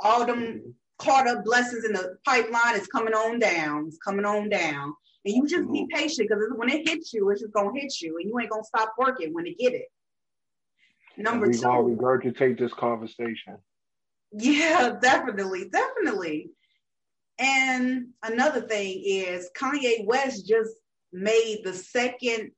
[0.00, 0.70] all them mm-hmm.
[0.98, 3.86] caught up blessings in the pipeline is coming on down.
[3.88, 4.94] It's coming on down.
[5.28, 8.16] And you just be patient because when it hits you, it's just gonna hit you,
[8.16, 9.88] and you ain't gonna stop working when it get it.
[11.18, 13.58] Number we two, gonna regurgitate this conversation.
[14.32, 16.52] Yeah, definitely, definitely.
[17.38, 20.70] And another thing is Kanye West just
[21.12, 22.52] made the second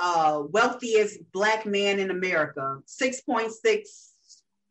[0.00, 4.12] uh, wealthiest black man in America, six point six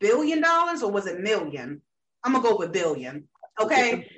[0.02, 1.82] billion dollars, or was it million?
[2.26, 3.30] I'm gonna go with billion.
[3.58, 4.10] Okay.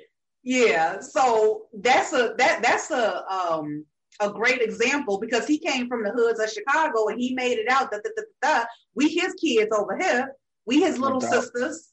[0.44, 3.86] Yeah, so that's a that that's a um
[4.20, 7.68] a great example because he came from the hoods of Chicago and he made it
[7.68, 10.34] out that we his kids over here,
[10.66, 11.88] we his little no sisters,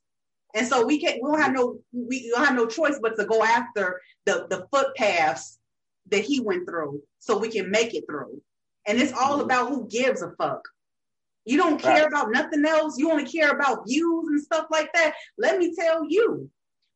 [0.54, 3.26] and so we can't we don't have no we don't have no choice but to
[3.26, 5.58] go after the the footpaths
[6.10, 8.42] that he went through so we can make it through.
[8.86, 9.46] And it's all mm-hmm.
[9.46, 10.68] about who gives a fuck.
[11.46, 12.08] You don't care right.
[12.08, 12.98] about nothing else.
[12.98, 15.16] You only care about views and stuff like that.
[15.38, 16.50] Let me tell you,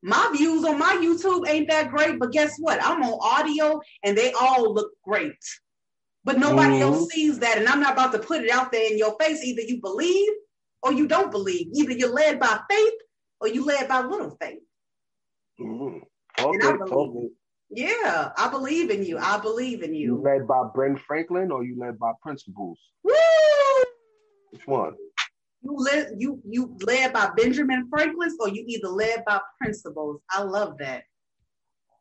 [0.06, 2.80] my views on my YouTube ain't that great, but guess what?
[2.84, 5.34] I'm on audio and they all look great.
[6.24, 6.94] But nobody mm-hmm.
[6.94, 7.58] else sees that.
[7.58, 9.44] And I'm not about to put it out there in your face.
[9.44, 10.30] Either you believe
[10.84, 11.70] or you don't believe.
[11.74, 12.94] Either you're led by faith
[13.42, 14.60] or you led by little faith.
[15.60, 15.98] Mm-hmm.
[16.40, 17.28] Okay,
[17.72, 19.18] Yeah, I believe in you.
[19.18, 20.18] I believe in you.
[20.18, 22.78] You led by Ben Franklin or you led by principles?
[23.04, 23.14] Woo!
[24.52, 24.94] Which one?
[25.66, 30.22] You led you you led by Benjamin Franklin or you either led by principles.
[30.30, 31.04] I love that.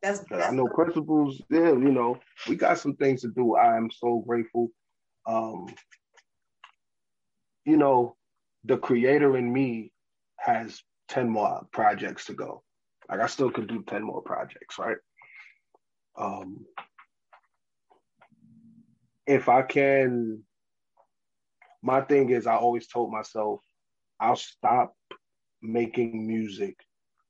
[0.03, 1.41] That's, that's I know principles.
[1.49, 3.57] Yeah, you know, we got some things to do.
[3.57, 4.69] I am so grateful.
[5.27, 5.75] Um,
[7.65, 8.17] you know,
[8.65, 9.93] the creator in me
[10.39, 12.62] has 10 more projects to go.
[13.09, 14.99] Like I still could do 10 more projects, right?
[16.19, 16.67] Um,
[19.27, 20.43] if I can,
[21.85, 23.61] my thing is, I always told myself,
[24.18, 24.95] I'll stop
[25.61, 26.76] making music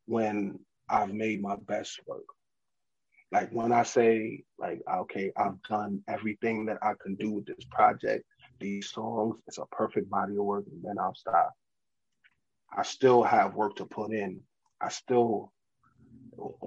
[0.07, 2.24] when I've made my best work.
[3.32, 7.64] Like when I say, like, okay, I've done everything that I can do with this
[7.68, 8.24] project,
[8.61, 11.52] these songs, it's a perfect body of work, and then I'll stop.
[12.76, 14.40] I still have work to put in.
[14.80, 15.52] I still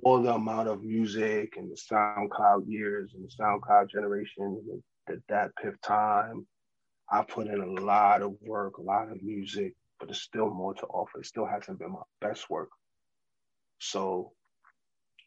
[0.04, 5.34] all the amount of music and the SoundCloud years and the SoundCloud generation, and the
[5.34, 6.46] DatPiff time.
[7.10, 10.74] I put in a lot of work, a lot of music, but there's still more
[10.76, 11.20] to offer.
[11.20, 12.70] It still hasn't been my best work.
[13.80, 14.34] So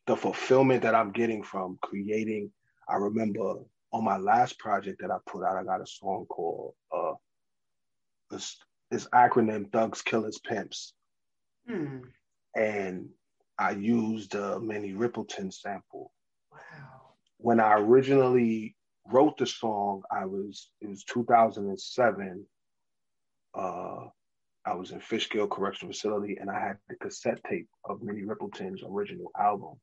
[0.06, 2.52] the fulfillment that I'm getting from creating,
[2.88, 3.56] I remember
[3.92, 7.14] on my last project that I put out, I got a song called uh
[8.30, 8.56] this,
[8.90, 10.92] this acronym Thugs Killers Pimps.
[11.68, 11.98] Hmm.
[12.54, 13.08] And
[13.58, 16.12] I used a Minnie Riperton sample.
[16.52, 16.58] Wow.
[17.38, 18.76] When I originally
[19.06, 22.46] wrote the song, I was it was 2007.
[23.54, 24.06] Uh,
[24.66, 28.82] I was in Fishkill Correctional Facility, and I had the cassette tape of Minnie Riperton's
[28.86, 29.74] original album.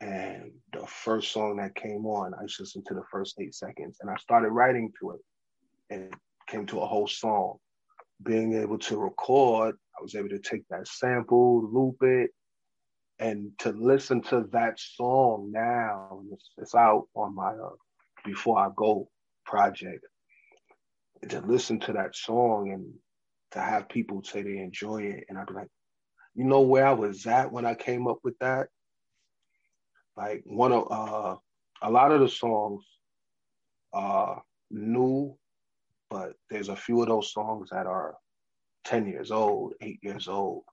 [0.00, 3.98] And the first song that came on, I just listened to the first eight seconds,
[4.00, 5.20] and I started writing to it,
[5.90, 6.14] and
[6.48, 7.56] came to a whole song.
[8.22, 12.30] Being able to record, I was able to take that sample, loop it,
[13.18, 17.70] and to listen to that song now, it's, it's out on my uh,
[18.24, 19.08] Before I Go
[19.44, 20.04] project.
[21.28, 22.92] To listen to that song and
[23.52, 25.68] to have people say they enjoy it, and I'd be like,
[26.34, 28.68] you know where I was at when I came up with that?
[30.16, 31.36] Like one of uh,
[31.82, 32.84] a lot of the songs
[33.92, 35.36] are new,
[36.10, 38.14] but there's a few of those songs that are
[38.84, 40.64] 10 years old, eight years old.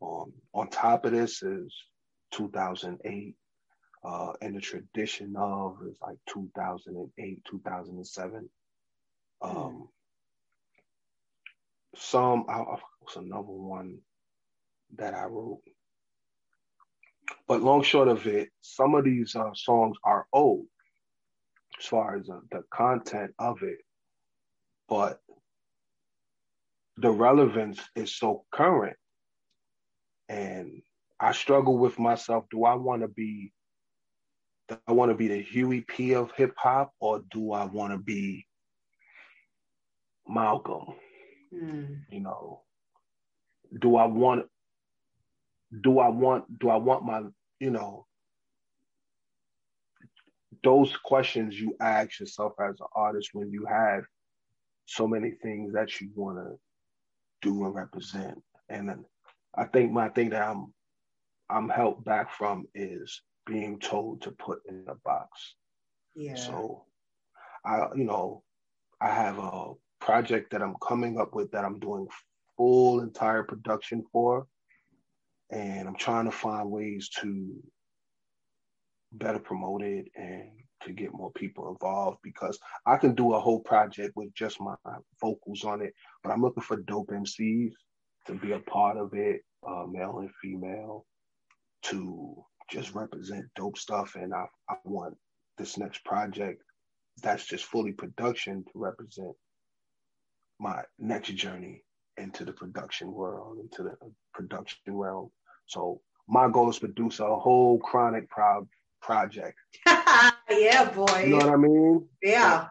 [0.00, 1.74] Um, on top of this is
[2.32, 3.34] 2008,
[4.04, 8.48] uh, and the tradition of is like 2008, 2007.
[9.40, 9.88] Um,
[11.96, 13.98] some I, was another one
[14.96, 15.60] that I wrote,
[17.46, 20.66] but long short of it, some of these uh, songs are old
[21.78, 23.78] as far as uh, the content of it,
[24.88, 25.20] but
[26.96, 28.96] the relevance is so current
[30.28, 30.82] and
[31.20, 32.44] I struggle with myself.
[32.50, 33.52] Do I want to be
[34.68, 37.92] do I want to be the Huey P of hip hop or do I want
[37.92, 38.46] to be
[40.26, 40.94] Malcolm?
[41.54, 42.00] Mm.
[42.10, 42.62] You know,
[43.80, 44.46] do I want
[45.82, 47.22] do I want do I want my,
[47.60, 48.06] you know,
[50.62, 54.04] those questions you ask yourself as an artist when you have
[54.86, 56.58] so many things that you want to
[57.42, 58.42] do and represent.
[58.68, 59.04] And then
[59.54, 60.72] I think my thing that I'm
[61.50, 65.54] I'm held back from is being told to put in a box.
[66.14, 66.36] Yeah.
[66.36, 66.84] So
[67.64, 68.42] I you know,
[69.00, 72.06] I have a project that I'm coming up with that I'm doing
[72.56, 74.46] full entire production for.
[75.50, 77.54] And I'm trying to find ways to
[79.12, 80.50] better promote it and
[80.82, 84.74] to get more people involved because I can do a whole project with just my
[85.20, 87.72] vocals on it, but I'm looking for dope MCs
[88.26, 91.06] to be a part of it, uh, male and female,
[91.84, 94.14] to just represent dope stuff.
[94.14, 95.16] And I, I want
[95.56, 96.62] this next project
[97.22, 99.34] that's just fully production to represent
[100.60, 101.84] my next journey
[102.16, 103.96] into the production world, into the
[104.34, 105.30] production realm.
[105.66, 108.68] So my goal is to produce a whole chronic pro-
[109.00, 109.58] project.
[109.86, 111.24] yeah, boy.
[111.24, 112.08] You know what I mean?
[112.22, 112.66] Yeah.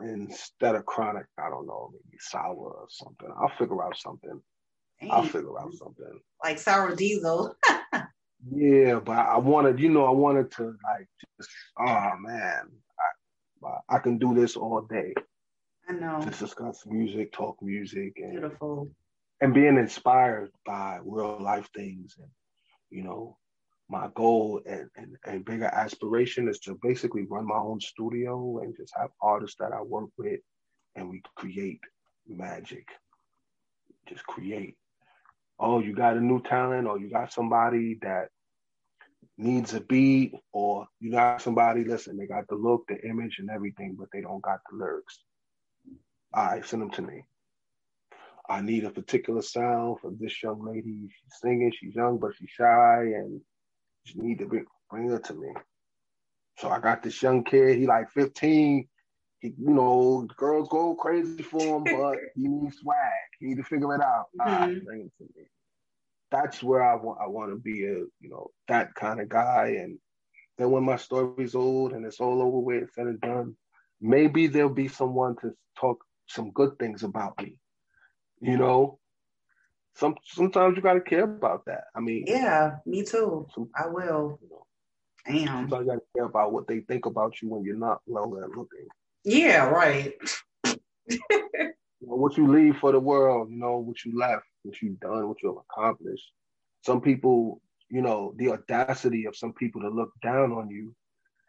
[0.00, 3.28] Instead of chronic, I don't know, maybe sour or something.
[3.40, 4.40] I'll figure out something.
[5.10, 6.20] I'll figure out something.
[6.42, 7.56] Like sour diesel.
[8.48, 12.68] yeah, but I wanted, you know, I wanted to like just, oh man,
[13.64, 15.14] I, I can do this all day.
[15.88, 16.20] I know.
[16.24, 18.90] Just discuss music, talk music, and Beautiful.
[19.40, 22.28] and being inspired by real life things and
[22.90, 23.36] you know
[23.88, 28.76] my goal and, and, and bigger aspiration is to basically run my own studio and
[28.76, 30.38] just have artists that I work with
[30.94, 31.80] and we create
[32.28, 32.86] magic.
[34.08, 34.76] Just create.
[35.60, 38.28] Oh, you got a new talent or you got somebody that
[39.40, 43.50] needs a beat, or you got somebody, listen, they got the look, the image, and
[43.50, 45.18] everything, but they don't got the lyrics.
[46.34, 47.24] All right, send them to me.
[48.48, 51.08] I need a particular sound for this young lady.
[51.08, 53.40] She's singing, she's young, but she's shy, and
[54.04, 55.48] you need to bring, bring her to me.
[56.58, 58.88] So I got this young kid, he like 15.
[59.40, 62.96] He, you know, girls go crazy for him, but he needs swag.
[63.38, 64.26] He need to figure it out.
[64.38, 64.84] Mm-hmm.
[64.84, 65.46] bring it to me.
[66.30, 69.76] That's where I want I want to be a, you know, that kind of guy.
[69.80, 69.98] And
[70.58, 73.56] then when my story's old and it's all over with, said and done,
[74.00, 77.56] maybe there'll be someone to talk some good things about me
[78.40, 78.98] you know,
[79.94, 81.84] some sometimes you gotta care about that.
[81.94, 83.46] I mean, yeah, me too.
[83.54, 84.38] Some, I will.
[84.42, 84.66] You know,
[85.26, 85.46] Damn.
[85.68, 88.88] Sometimes you gotta care about what they think about you when you're not longer looking.
[89.24, 90.14] Yeah, right.
[92.00, 95.42] what you leave for the world, you know, what you left, what you've done, what
[95.42, 96.30] you've accomplished.
[96.84, 100.94] Some people, you know, the audacity of some people to look down on you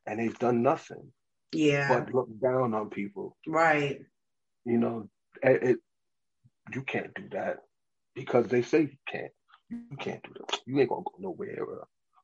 [0.05, 1.11] and they've done nothing.
[1.53, 1.87] Yeah.
[1.87, 3.37] But look down on people.
[3.47, 4.01] Right.
[4.65, 5.09] You know,
[5.41, 5.77] it, it
[6.73, 7.57] you can't do that
[8.15, 9.31] because they say you can't.
[9.69, 10.59] You can't do that.
[10.65, 11.65] You ain't gonna go nowhere.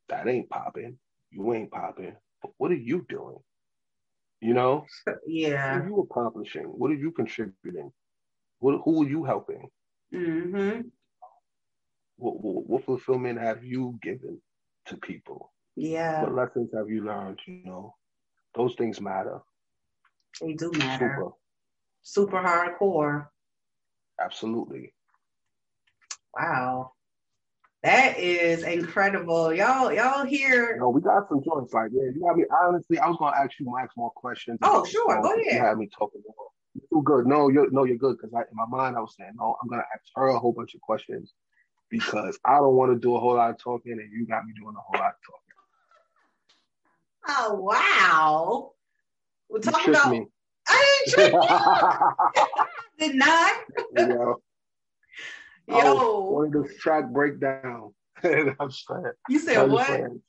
[0.10, 0.98] That ain't popping.
[1.32, 2.16] You ain't popping.
[2.42, 3.38] But what are you doing?
[4.42, 4.86] You know?
[5.28, 5.74] Yeah.
[5.74, 6.64] What are you accomplishing?
[6.66, 7.92] What are you contributing?
[8.60, 9.70] What who are you helping?
[10.14, 10.82] Mm-hmm.
[12.18, 14.42] What, what, what fulfillment have you given
[14.88, 15.52] to people?
[15.76, 16.24] Yeah.
[16.24, 17.40] What lessons have you learned?
[17.46, 17.96] You know,
[18.56, 19.40] those things matter.
[20.42, 21.16] They do matter.
[21.18, 21.32] Super,
[22.02, 23.28] Super hardcore.
[24.20, 24.94] Absolutely.
[26.36, 26.92] Wow.
[27.84, 29.54] That is incredible.
[29.54, 30.78] Y'all, y'all here.
[30.80, 32.10] No, we got some joints like yeah.
[32.14, 32.46] You got me.
[32.64, 34.58] Honestly, I was gonna ask you Max more questions.
[34.64, 35.22] Oh, sure.
[35.22, 35.54] Go ahead.
[35.54, 36.48] You had me talking more.
[36.92, 37.28] You're good.
[37.28, 38.18] No, you're no, you're good.
[38.18, 40.54] Because I, in my mind, I was saying, no, I'm gonna ask her a whole
[40.54, 41.34] bunch of questions
[41.90, 44.54] because I don't want to do a whole lot of talking, and you got me
[44.60, 45.48] doing a whole lot of talking.
[47.30, 48.72] Oh wow!
[49.50, 50.12] We're talking about.
[50.12, 50.26] Me.
[50.68, 53.08] I didn't trick you.
[53.08, 54.38] Did not.
[55.68, 55.76] Yo.
[55.76, 57.94] I wanted the track breakdown.
[58.24, 59.12] I'm saying.
[59.30, 59.88] You said I'm what?
[59.88, 60.22] Saying.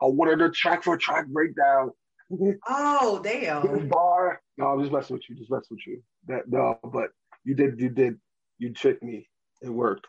[0.00, 1.90] I wanted the track for track breakdown.
[2.68, 3.88] oh damn.
[3.88, 4.40] bar.
[4.56, 5.36] No, I'm just messing with you.
[5.36, 6.02] Just messing with you.
[6.28, 7.10] That no, but
[7.44, 7.80] you did.
[7.80, 8.18] You did.
[8.58, 9.28] You tricked me.
[9.62, 10.06] It worked.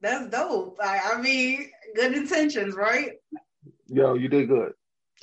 [0.00, 0.78] That's dope.
[0.82, 3.12] I, I mean, good intentions, right?
[3.88, 4.72] Yo, you did good.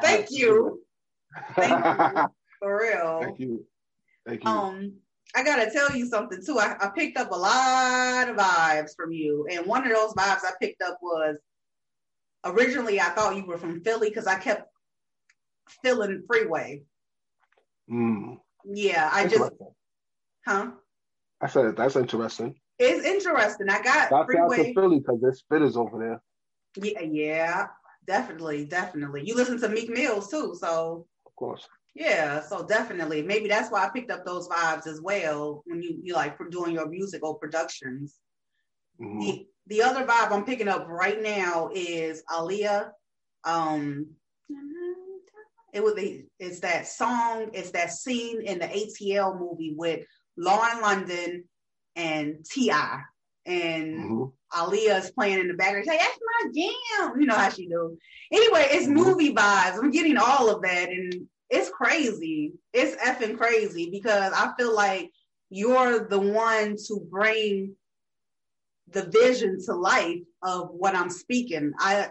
[0.00, 0.80] Thank you.
[1.54, 2.26] Thank you.
[2.60, 3.20] For real.
[3.22, 3.66] Thank you.
[4.26, 4.50] Thank you.
[4.50, 4.94] Um,
[5.34, 6.58] I gotta tell you something too.
[6.58, 10.44] I, I picked up a lot of vibes from you, and one of those vibes
[10.44, 11.36] I picked up was
[12.44, 14.70] originally I thought you were from Philly because I kept
[15.82, 16.82] feeling Freeway.
[17.90, 18.38] Mm.
[18.64, 19.50] Yeah, I just,
[20.46, 20.70] huh?
[21.40, 22.54] I said that's interesting.
[22.78, 23.68] It's interesting.
[23.68, 24.60] I got that's Freeway.
[24.60, 26.22] out to Philly because this there's spitters over there.
[26.82, 27.66] Yeah, yeah,
[28.06, 29.26] definitely, definitely.
[29.26, 31.68] You listen to Meek Mills too, so of course.
[31.96, 33.22] Yeah, so definitely.
[33.22, 36.46] Maybe that's why I picked up those vibes as well when you you like for
[36.48, 38.16] doing your musical productions.
[39.00, 39.20] Mm-hmm.
[39.20, 42.90] The the other vibe I'm picking up right now is Aaliyah.
[43.44, 44.08] Um
[45.72, 50.04] it was the it's that song, it's that scene in the ATL movie with
[50.36, 51.44] Lauren London
[51.94, 53.00] and T.I.
[53.46, 54.24] And mm-hmm.
[54.52, 55.86] Aaliyah is playing in the background.
[55.86, 57.20] Like, that's my jam.
[57.20, 57.96] You know how she do.
[58.32, 58.94] Anyway, it's mm-hmm.
[58.94, 59.78] movie vibes.
[59.78, 60.88] I'm getting all of that.
[60.88, 62.54] And it's crazy.
[62.72, 65.10] It's effing crazy because I feel like
[65.50, 67.74] you're the one to bring
[68.88, 71.72] the vision to life of what I'm speaking.
[71.78, 72.08] I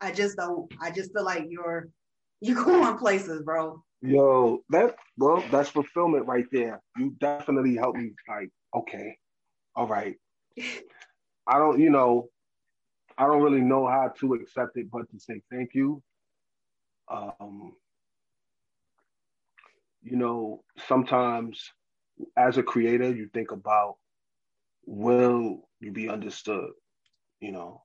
[0.00, 1.88] I just don't I just feel like you're
[2.40, 3.82] you're going places, bro.
[4.02, 6.82] Yo, that well, that's fulfillment right there.
[6.98, 9.16] You definitely helped me like, okay,
[9.74, 10.16] all right.
[11.46, 12.28] I don't, you know,
[13.16, 16.02] I don't really know how to accept it, but to say thank you.
[17.08, 17.74] Um,
[20.04, 21.72] you know, sometimes
[22.36, 23.96] as a creator, you think about
[24.86, 26.70] will you be understood?
[27.40, 27.82] You know,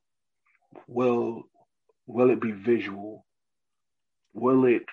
[0.88, 1.44] will
[2.06, 3.26] will it be visual?
[4.34, 4.84] Will it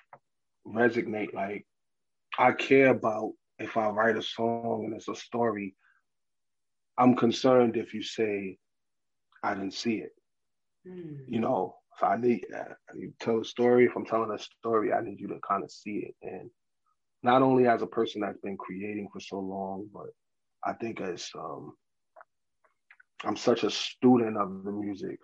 [0.66, 1.34] resonate?
[1.34, 1.66] Like
[2.38, 5.74] I care about if I write a song and it's a story.
[6.98, 8.56] I'm concerned if you say
[9.42, 10.12] I didn't see it.
[10.88, 11.24] Mm.
[11.28, 12.44] You know, so I need
[12.94, 13.86] need to tell a story.
[13.86, 16.14] If I'm telling a story, I need you to kind of see it.
[16.22, 16.50] And
[17.26, 20.06] not only as a person that's been creating for so long, but
[20.64, 21.74] I think as um,
[23.24, 25.18] I'm such a student of the music.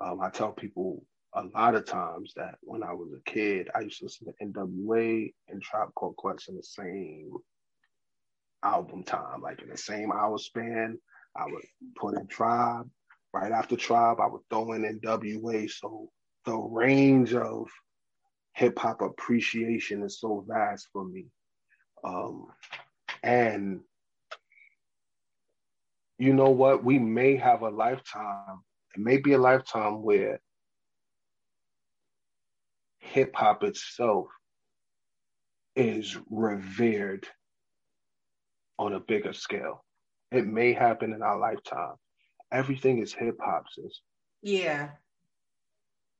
[0.00, 1.04] Um, I tell people
[1.34, 4.44] a lot of times that when I was a kid, I used to listen to
[4.44, 7.32] NWA and Tribe Called Quest in the same
[8.62, 10.98] album time, like in the same hour span.
[11.36, 11.64] I would
[11.96, 12.88] put in Tribe.
[13.32, 15.70] Right after Tribe, I would throw in NWA.
[15.70, 16.10] So
[16.44, 17.68] the range of
[18.54, 21.26] hip hop appreciation is so vast for me.
[22.04, 22.46] Um,
[23.22, 23.80] and
[26.18, 26.84] you know what?
[26.84, 28.62] We may have a lifetime,
[28.94, 30.40] it may be a lifetime where
[32.98, 34.26] hip hop itself
[35.76, 37.26] is revered
[38.78, 39.84] on a bigger scale.
[40.30, 41.94] It may happen in our lifetime.
[42.52, 44.00] Everything is hip hop, sis.
[44.42, 44.90] Yeah.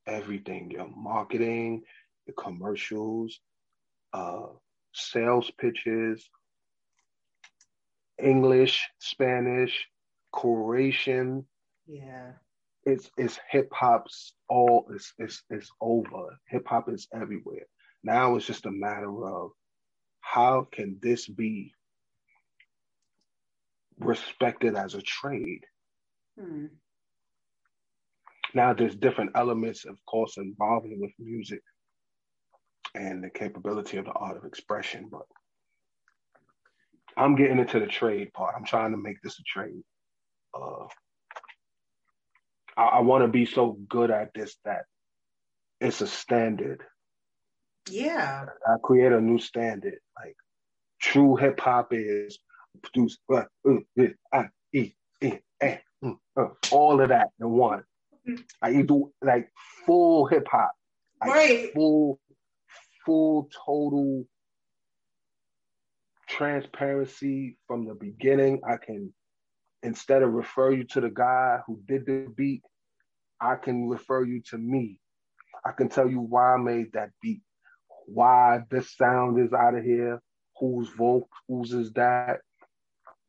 [0.06, 1.82] Everything, your marketing,
[2.30, 3.40] the commercials,
[4.12, 4.46] uh,
[4.92, 6.28] sales pitches,
[8.22, 9.88] English, Spanish,
[10.32, 11.44] Croatian.
[11.86, 12.32] Yeah.
[12.84, 16.38] It's it's hip hop's all it's it's it's over.
[16.48, 17.66] Hip hop is everywhere.
[18.02, 19.50] Now it's just a matter of
[20.20, 21.74] how can this be
[23.98, 25.64] respected as a trade?
[26.38, 26.66] Hmm.
[28.54, 31.60] Now there's different elements, of course, involving with music
[32.94, 35.22] and the capability of the art of expression, but
[37.16, 38.54] I'm getting into the trade part.
[38.56, 39.82] I'm trying to make this a trade.
[40.54, 40.86] Uh,
[42.76, 44.84] I, I want to be so good at this that
[45.80, 46.82] it's a standard.
[47.88, 48.46] Yeah.
[48.66, 49.98] I create a new standard.
[50.16, 50.36] Like
[51.00, 52.38] true hip hop is
[52.82, 57.82] produce uh, uh, uh, e, e, eh, mm, uh, all of that in one.
[58.62, 59.50] I do like
[59.86, 60.72] full hip hop,
[61.20, 61.72] like Right.
[61.74, 62.20] full,
[63.04, 64.24] full total
[66.28, 68.60] transparency from the beginning.
[68.68, 69.12] I can
[69.82, 72.62] instead of refer you to the guy who did the beat,
[73.40, 74.98] I can refer you to me.
[75.64, 77.42] I can tell you why I made that beat,
[78.06, 80.20] why this sound is out of here,
[80.58, 82.40] whose vocals is that.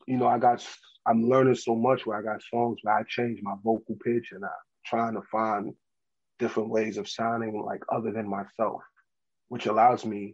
[0.07, 0.65] You know, I got
[1.05, 4.43] I'm learning so much where I got songs where I change my vocal pitch and
[4.43, 4.51] I'm
[4.85, 5.73] trying to find
[6.37, 8.81] different ways of sounding like other than myself,
[9.51, 10.33] which allows me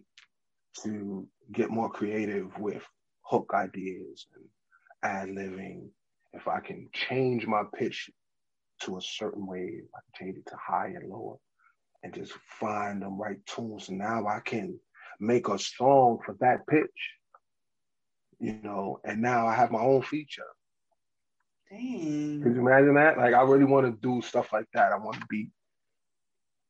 [0.84, 2.84] to get more creative with
[3.24, 4.45] hook ideas and
[5.11, 5.88] ad libbing.
[6.34, 8.11] If I can change my pitch
[8.84, 11.38] to a certain way, I can change it to high and lower
[12.03, 13.89] and just find the right tunes.
[13.89, 14.80] And now I can
[15.20, 16.86] make a song for that pitch,
[18.39, 20.43] you know, and now I have my own feature.
[21.72, 22.43] Dang.
[22.43, 23.18] Could you imagine that?
[23.18, 24.91] Like I really want to do stuff like that.
[24.91, 25.49] I want to be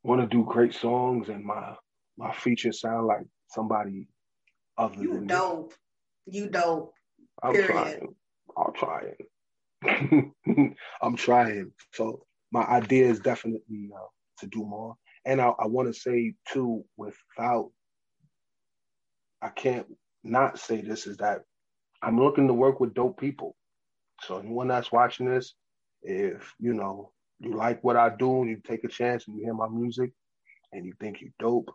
[0.02, 1.76] want to do great songs and my
[2.18, 4.08] my features sound like somebody
[4.78, 5.28] other You than me.
[5.28, 5.74] dope.
[6.26, 6.94] You dope.
[7.44, 7.68] I'm period.
[7.70, 8.16] trying.
[8.58, 9.16] I'm trying.
[11.02, 11.72] I'm trying.
[11.94, 14.08] So my idea is definitely uh,
[14.40, 14.96] to do more.
[15.26, 17.70] And I, I want to say too, without
[19.42, 19.86] I can't
[20.24, 21.42] not say this is that
[22.02, 23.56] I'm looking to work with dope people.
[24.24, 25.54] So anyone that's watching this,
[26.02, 29.44] if you know you like what I do and you take a chance and you
[29.44, 30.12] hear my music
[30.74, 31.70] and you think you dope,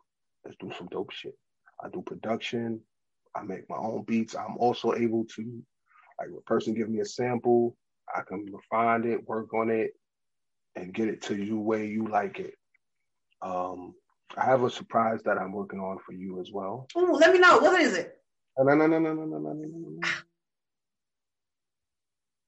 [0.44, 1.34] let's do some dope shit.
[1.82, 2.80] I do production.
[3.34, 4.34] I make my own beats.
[4.34, 5.62] I'm also able to,
[6.18, 7.76] like, a person give me a sample,
[8.14, 9.92] I can refine it, work on it,
[10.76, 12.54] and get it to you way you like it.
[13.40, 13.94] Um,
[14.36, 16.86] I have a surprise that I'm working on for you as well.
[16.96, 17.58] Ooh, let me know.
[17.58, 18.18] What is it?
[18.58, 20.08] No, no, no, no, no, no, no, no, no, no.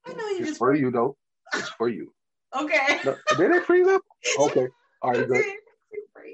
[0.07, 1.17] I know you It's just for you though.
[1.53, 2.13] It's for you.
[2.57, 2.99] Okay.
[3.03, 4.01] No, did it freeze up?
[4.39, 4.67] Okay.
[5.01, 5.45] All right, good.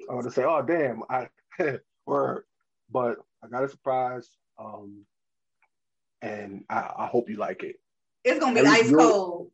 [0.10, 1.28] I want to say, oh damn, I
[2.06, 2.44] word,
[2.92, 4.30] but I got a surprise,
[4.60, 5.06] um,
[6.22, 7.76] and I, I hope you like it.
[8.24, 9.52] It's gonna be Every- ice cold.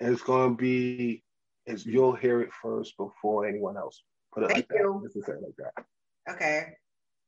[0.00, 1.22] It's gonna be,
[1.66, 4.02] it's you'll hear it first before anyone else.
[4.34, 4.78] Put it Thank like that.
[4.78, 5.00] you.
[5.02, 6.34] Let's say it like that.
[6.34, 6.66] Okay.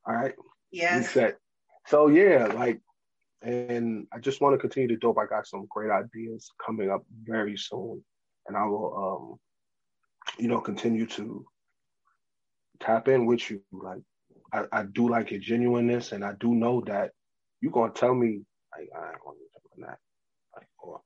[0.07, 0.35] All right,
[0.73, 1.15] Yes.
[1.15, 1.39] reset.
[1.87, 2.81] So yeah, like,
[3.43, 5.19] and I just want to continue to dope.
[5.19, 8.03] I got some great ideas coming up very soon,
[8.49, 9.39] and I will,
[10.39, 11.45] um, you know, continue to
[12.81, 13.61] tap in with you.
[13.73, 14.03] Like,
[14.53, 17.11] I, I do like your genuineness, and I do know that
[17.61, 18.43] you're gonna tell me,
[18.77, 19.37] like, I ain't gonna
[19.77, 19.99] you that,
[20.55, 21.01] like, or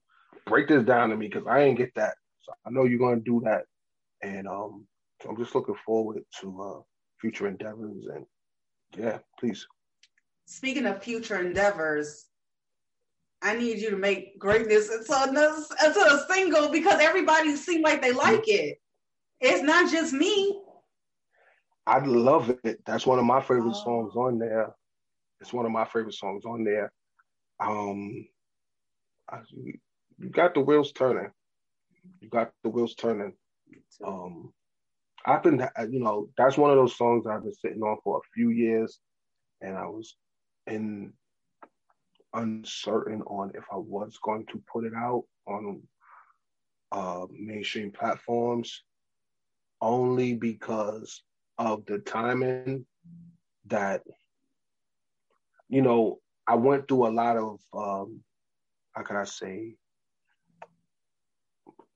[0.46, 2.14] break this down to me because I ain't get that.
[2.40, 3.64] So I know you're gonna do that,
[4.22, 4.86] and um,
[5.28, 6.80] I'm just looking forward to uh,
[7.20, 8.24] future endeavors, and
[8.96, 9.66] yeah, please.
[10.46, 12.26] Speaking of future endeavors,
[13.42, 18.02] I need you to make greatness into a, into a single because everybody seems like
[18.02, 18.80] they like it.
[19.40, 20.62] It's not just me.
[21.88, 22.84] I love it.
[22.86, 23.84] That's one of my favorite Oh.
[23.84, 24.74] songs on there.
[25.40, 26.92] It's one of my favorite songs on there.
[27.60, 28.28] Um,
[29.30, 29.40] I,
[30.18, 31.30] you got the wheels turning.
[32.20, 33.34] You got the wheels turning.
[34.04, 34.52] Um,
[35.26, 38.28] I've been, you know, that's one of those songs I've been sitting on for a
[38.34, 39.00] few years,
[39.62, 40.16] and I was
[40.66, 41.12] in
[42.34, 45.82] uncertain on if I was going to put it out on
[46.92, 48.84] uh, mainstream platforms.
[49.80, 51.22] only because
[51.58, 52.86] of the timing
[53.66, 54.02] that
[55.68, 58.20] you know I went through a lot of um,
[58.92, 59.76] how can I say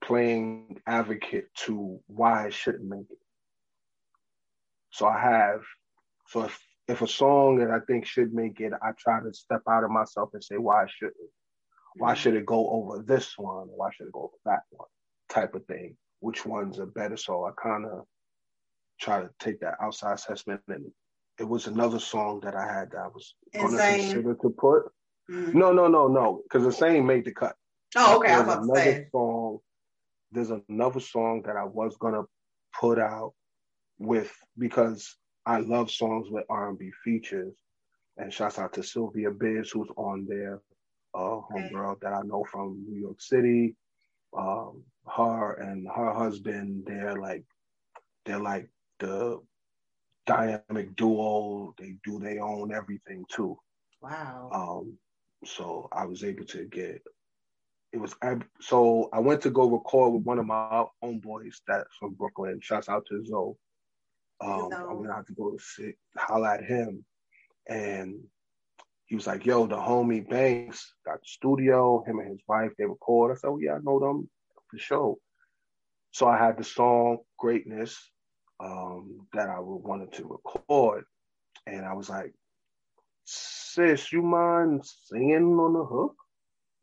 [0.03, 3.17] playing advocate to why I shouldn't make it.
[4.91, 5.61] So I have
[6.27, 9.61] so if if a song that I think should make it, I try to step
[9.69, 11.15] out of myself and say why I shouldn't.
[11.95, 12.19] Why mm-hmm.
[12.19, 13.67] should it go over this one?
[13.67, 14.89] Why should it go over that one?
[15.29, 15.95] Type of thing.
[16.19, 17.17] Which one's a better?
[17.17, 18.05] So I kind of
[19.03, 20.61] try to take that outside assessment.
[20.67, 20.85] And
[21.39, 24.83] it was another song that I had that I was going to consider to put.
[25.29, 25.57] Mm-hmm.
[25.57, 27.55] No, no, no, no, because the same made the cut.
[27.95, 28.29] Oh, okay.
[28.29, 29.07] There's I was another say.
[29.11, 29.59] song.
[30.31, 32.23] There's another song that I was gonna
[32.79, 33.33] put out
[33.99, 35.15] with because
[35.45, 37.53] I love songs with R&B features.
[38.17, 40.61] And shouts out to Sylvia Biz, who's on there,
[41.15, 43.75] uh, homegirl that I know from New York City.
[44.37, 47.43] Um, her and her husband, they're like,
[48.25, 48.69] they're like
[48.99, 49.39] the
[50.25, 51.73] dynamic duo.
[51.77, 53.57] They do their own everything too.
[54.01, 54.49] Wow.
[54.53, 54.97] Um,
[55.45, 57.01] so I was able to get.
[57.91, 61.95] It was I, so I went to go record with one of my homeboys that's
[61.99, 62.59] from Brooklyn.
[62.61, 63.53] Shouts out to Zoe.
[64.41, 67.05] Um, I'm gonna have to go sit, holler at him,
[67.67, 68.19] and
[69.05, 72.03] he was like, "Yo, the homie Banks got the studio.
[72.05, 74.29] Him and his wife they record." I said, "Oh yeah, I know them
[74.69, 75.15] for sure."
[76.11, 78.11] So I had the song "Greatness"
[78.59, 81.05] um, that I wanted to record,
[81.67, 82.33] and I was like,
[83.25, 86.15] "Sis, you mind singing on the hook?"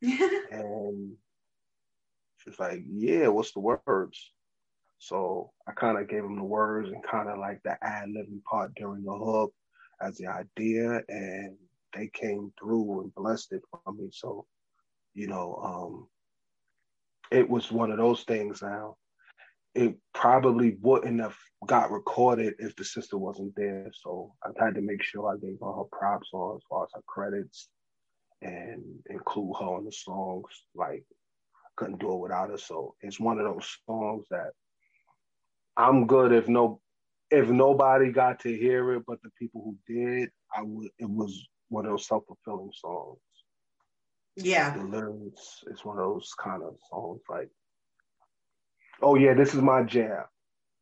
[0.50, 1.16] and
[2.38, 4.32] she's like, "Yeah, what's the words?"
[4.98, 8.44] So I kind of gave him the words and kind of like the ad libbing
[8.44, 9.52] part during the hook
[10.00, 11.56] as the idea, and
[11.94, 14.10] they came through and blessed it for me.
[14.12, 14.46] So,
[15.14, 16.08] you know, um,
[17.30, 18.96] it was one of those things now.
[19.74, 21.36] It probably wouldn't have
[21.66, 23.90] got recorded if the sister wasn't there.
[23.94, 26.90] So I had to make sure I gave her her props on as far as
[26.94, 27.68] her credits
[28.42, 30.48] and include her on the songs.
[30.74, 31.04] Like
[31.76, 32.58] couldn't do it without her.
[32.58, 34.50] So it's one of those songs that
[35.76, 36.80] I'm good if no
[37.30, 40.90] if nobody got to hear it, but the people who did, I would.
[40.98, 43.18] It was one of those self fulfilling songs.
[44.36, 45.62] Yeah, the lyrics.
[45.68, 47.50] It's one of those kind of songs like,
[49.02, 50.24] oh yeah, this is my jam,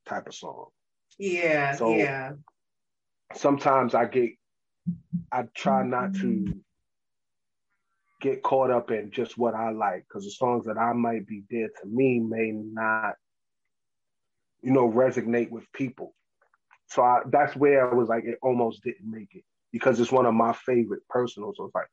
[0.07, 0.67] type of song.
[1.19, 2.33] Yeah, so yeah.
[3.35, 4.31] Sometimes I get,
[5.31, 6.55] I try not to
[8.21, 11.43] get caught up in just what I like because the songs that I might be
[11.51, 13.15] dear to me may not
[14.63, 16.15] you know, resonate with people.
[16.87, 20.27] So I, that's where I was like, it almost didn't make it because it's one
[20.27, 21.53] of my favorite personal.
[21.57, 21.89] So it's like,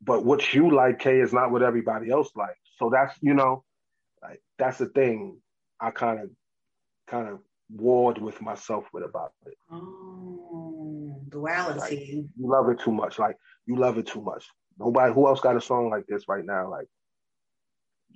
[0.00, 2.58] but what you like, Kay, is not what everybody else likes.
[2.78, 3.64] So that's you know,
[4.28, 5.38] like that's the thing.
[5.80, 6.30] I kind of,
[7.06, 7.40] kind of
[7.70, 9.54] warred with myself with about it.
[9.70, 11.80] Oh, duality.
[11.80, 13.18] Like, you love it too much.
[13.18, 13.36] Like
[13.66, 14.44] you love it too much.
[14.78, 16.70] Nobody who else got a song like this right now.
[16.70, 16.86] Like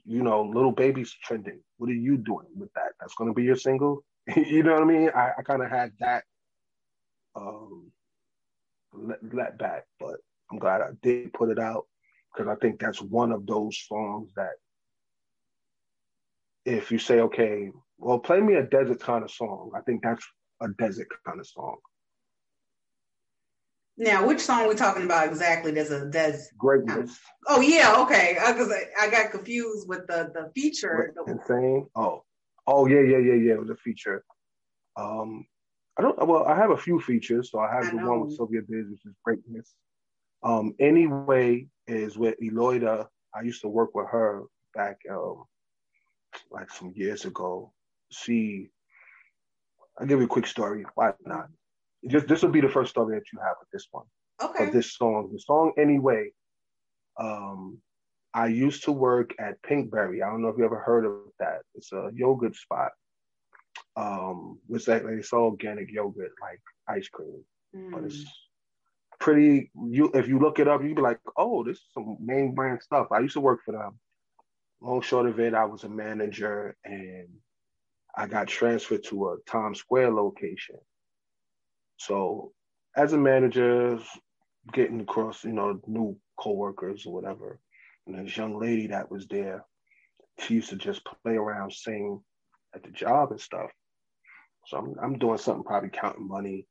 [0.05, 1.61] you know, Lil Baby's trending.
[1.77, 2.93] What are you doing with that?
[3.01, 4.05] That's going to be your single.
[4.37, 5.11] you know what I mean?
[5.15, 6.25] I, I kind of had that
[7.37, 7.91] um,
[8.93, 10.17] let, let back, but
[10.51, 11.87] I'm glad I did put it out
[12.33, 14.55] because I think that's one of those songs that
[16.71, 20.25] if you say, okay, well, play me a desert kind of song, I think that's
[20.61, 21.77] a desert kind of song.
[23.97, 25.73] Now, which song we talking about exactly?
[25.73, 27.19] There's a there's greatness.
[27.47, 28.39] Oh yeah, okay.
[28.47, 31.13] Because I, I, got confused with the the feature.
[31.27, 31.87] Insane.
[31.95, 32.25] Oh,
[32.67, 33.53] oh yeah, yeah, yeah, yeah.
[33.55, 34.25] It was a feature.
[34.97, 35.45] Um,
[35.99, 36.17] I don't.
[36.27, 37.51] Well, I have a few features.
[37.51, 38.11] So I have I the know.
[38.11, 39.75] one with Sylvia Biz, which is greatness.
[40.43, 43.07] Um, anyway, is with Eloida.
[43.35, 44.45] I used to work with her
[44.75, 45.45] back um,
[46.51, 47.73] like some years ago.
[48.11, 48.71] She,
[49.99, 50.85] I'll give you a quick story.
[50.95, 51.49] Why not?
[52.09, 54.07] just this will be the first story that you have with this one.
[54.43, 54.67] Okay.
[54.67, 55.31] Of this song.
[55.33, 56.31] The song anyway.
[57.19, 57.79] Um,
[58.33, 60.23] I used to work at Pinkberry.
[60.23, 61.63] I don't know if you ever heard of that.
[61.75, 62.93] It's a yogurt spot.
[63.97, 67.45] Um, which like it's all organic yogurt, like ice cream.
[67.77, 67.91] Mm.
[67.91, 68.25] But it's
[69.19, 72.55] pretty you if you look it up, you'd be like, oh, this is some name
[72.55, 73.09] brand stuff.
[73.13, 73.99] I used to work for them.
[74.81, 77.29] Long short of it, I was a manager and
[78.17, 80.77] I got transferred to a Times Square location.
[81.99, 82.53] So
[82.97, 83.99] as a manager,
[84.73, 87.61] getting across, you know, new coworkers or whatever,
[88.07, 89.65] and this young lady that was there,
[90.39, 92.21] she used to just play around, sing
[92.75, 93.71] at the job and stuff.
[94.67, 96.67] So I'm, I'm doing something, probably counting money,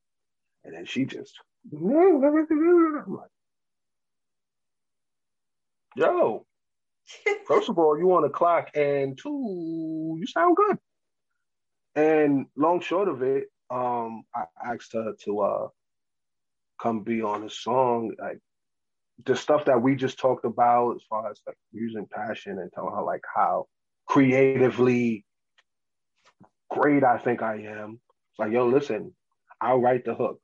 [0.64, 1.38] and then she just,
[1.72, 1.80] I'm
[3.08, 3.30] like,
[5.96, 6.46] yo,
[7.46, 10.78] first of all, you on the clock, and two, you sound good.
[11.94, 15.68] And long short of it, um, I asked her to uh
[16.80, 18.14] come be on a song.
[18.18, 18.38] Like
[19.24, 22.94] the stuff that we just talked about as far as like using passion and telling
[22.94, 23.66] her like how
[24.06, 25.24] creatively
[26.70, 28.00] great I think I am.
[28.30, 29.12] It's like, yo, listen,
[29.60, 30.40] I'll write the hook.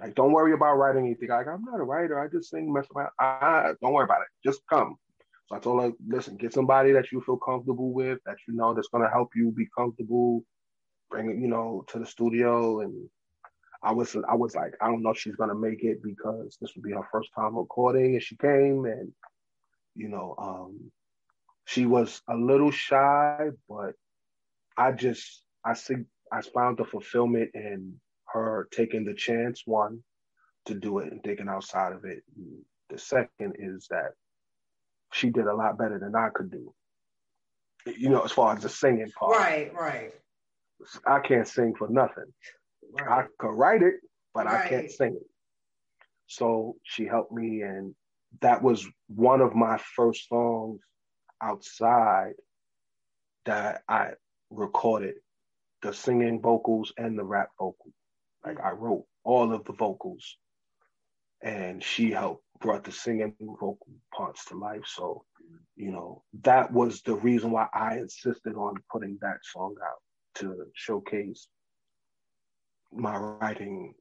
[0.00, 1.28] Like, don't worry about writing anything.
[1.28, 2.18] Like, I'm not a writer.
[2.18, 3.10] I just sing, mess around.
[3.20, 4.28] I, don't worry about it.
[4.44, 4.96] Just come.
[5.46, 8.74] So I told her, listen, get somebody that you feel comfortable with, that you know
[8.74, 10.42] that's gonna help you be comfortable.
[11.10, 12.80] Bring it, you know, to the studio.
[12.80, 13.08] And
[13.82, 16.72] I was, I was like, I don't know if she's gonna make it because this
[16.74, 18.14] would be her first time recording.
[18.14, 19.12] And she came, and
[19.94, 20.90] you know, um,
[21.66, 23.92] she was a little shy, but
[24.76, 25.96] I just, I see,
[26.32, 27.94] I found the fulfillment in
[28.28, 30.02] her taking the chance, one,
[30.66, 32.22] to do it and thinking outside of it.
[32.90, 34.12] The second is that
[35.14, 36.74] she did a lot better than I could do.
[37.86, 39.38] You know, as far as the singing part.
[39.38, 40.12] Right, right.
[41.06, 42.32] I can't sing for nothing.
[42.92, 43.08] Right.
[43.08, 43.94] I could write it,
[44.34, 44.66] but right.
[44.66, 45.26] I can't sing it.
[46.26, 47.94] So she helped me, and
[48.40, 50.80] that was one of my first songs
[51.40, 52.32] outside
[53.44, 54.12] that I
[54.50, 55.14] recorded
[55.82, 57.94] the singing vocals and the rap vocals.
[58.44, 60.36] Like I wrote all of the vocals,
[61.42, 63.78] and she helped brought the singing vocal
[64.14, 64.84] parts to life.
[64.86, 65.24] So,
[65.76, 70.00] you know, that was the reason why I insisted on putting that song out
[70.36, 71.48] to showcase
[72.92, 73.94] my writing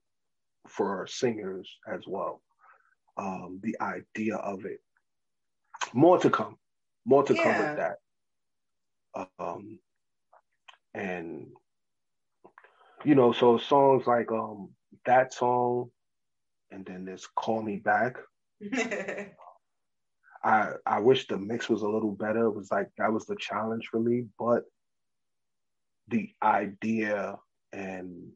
[0.67, 2.41] for singers as well.
[3.17, 4.80] Um, the idea of it.
[5.93, 6.57] More to come.
[7.05, 7.43] More to yeah.
[7.43, 9.27] come with that.
[9.39, 9.80] Um,
[10.93, 11.47] and
[13.03, 14.69] you know, so songs like um
[15.05, 15.91] that song,
[16.71, 18.17] and then this "Call Me Back."
[20.44, 22.45] I I wish the mix was a little better.
[22.45, 24.64] It was like that was the challenge for me, but
[26.10, 27.38] the idea
[27.72, 28.30] and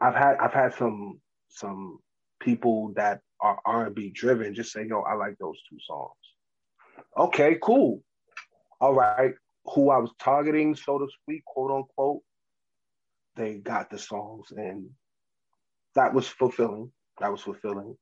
[0.00, 1.98] I've had I've had some some
[2.40, 6.16] people that are R and B driven just say, "Yo, I like those two songs."
[7.16, 8.02] Okay, cool.
[8.80, 9.34] All right,
[9.66, 12.22] who I was targeting, so to speak, quote unquote,
[13.36, 14.90] they got the songs, and
[15.94, 16.90] that was fulfilling.
[17.20, 17.96] That was fulfilling.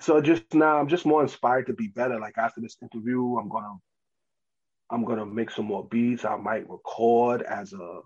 [0.00, 2.18] So just now, I'm just more inspired to be better.
[2.20, 3.74] Like after this interview, I'm gonna,
[4.90, 6.24] I'm gonna make some more beats.
[6.24, 8.00] I might record as a,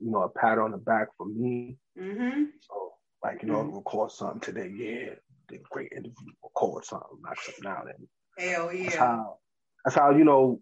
[0.00, 1.76] you know, a pat on the back for me.
[1.98, 2.44] Mm-hmm.
[2.60, 3.76] So like you know, mm-hmm.
[3.76, 4.70] record something today.
[4.74, 5.14] Yeah,
[5.48, 6.32] did a great interview.
[6.42, 8.08] Record something, knock something out, and
[8.38, 8.84] hell yeah.
[8.84, 9.36] That's how,
[9.84, 10.60] that's how you know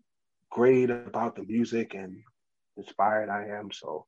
[0.50, 2.16] great about the music and
[2.76, 3.70] inspired I am.
[3.72, 4.06] So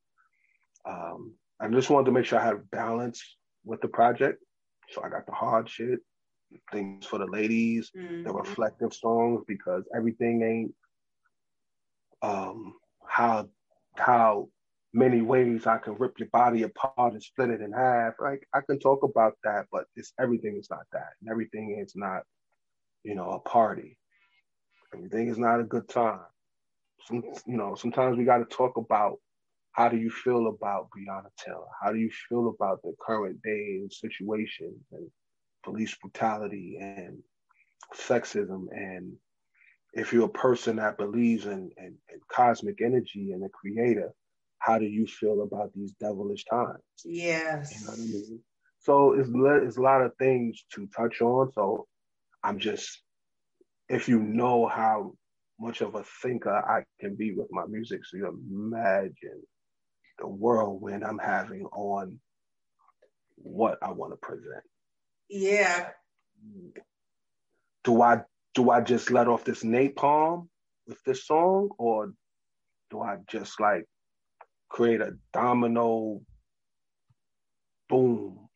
[0.88, 3.22] um, I just wanted to make sure I had balance
[3.64, 4.42] with the project.
[4.90, 6.00] So I got the hard shit,
[6.70, 8.24] things for the ladies, mm-hmm.
[8.24, 10.74] the reflective songs, because everything ain't
[12.22, 12.74] um,
[13.06, 13.48] how
[13.96, 14.48] how
[14.94, 18.14] many ways I can rip your body apart and split it in half.
[18.20, 21.94] Like I can talk about that, but it's everything is not that, and everything is
[21.96, 22.22] not,
[23.04, 23.98] you know, a party.
[24.94, 26.20] Everything is not a good time.
[27.06, 29.18] Some, you know, sometimes we got to talk about
[29.72, 31.66] how do you feel about Breonna Taylor?
[31.82, 35.10] How do you feel about the current day situation and
[35.62, 37.18] police brutality and
[37.94, 38.66] sexism?
[38.70, 39.14] And
[39.94, 44.12] if you're a person that believes in, in, in cosmic energy and the creator,
[44.58, 46.78] how do you feel about these devilish times?
[47.04, 47.74] Yes.
[47.74, 48.40] You know what I mean?
[48.80, 49.28] So it's,
[49.66, 51.52] it's a lot of things to touch on.
[51.52, 51.86] So
[52.42, 53.02] I'm just,
[53.88, 55.14] if you know how
[55.60, 59.42] much of a thinker I can be with my music, so you imagine
[60.18, 62.18] the whirlwind I'm having on
[63.36, 64.64] what I want to present.
[65.32, 65.88] Yeah.
[67.84, 68.22] Do I
[68.54, 70.48] do I just let off this napalm
[70.86, 72.12] with this song, or
[72.90, 73.86] do I just like
[74.68, 76.20] create a domino
[77.88, 78.48] boom?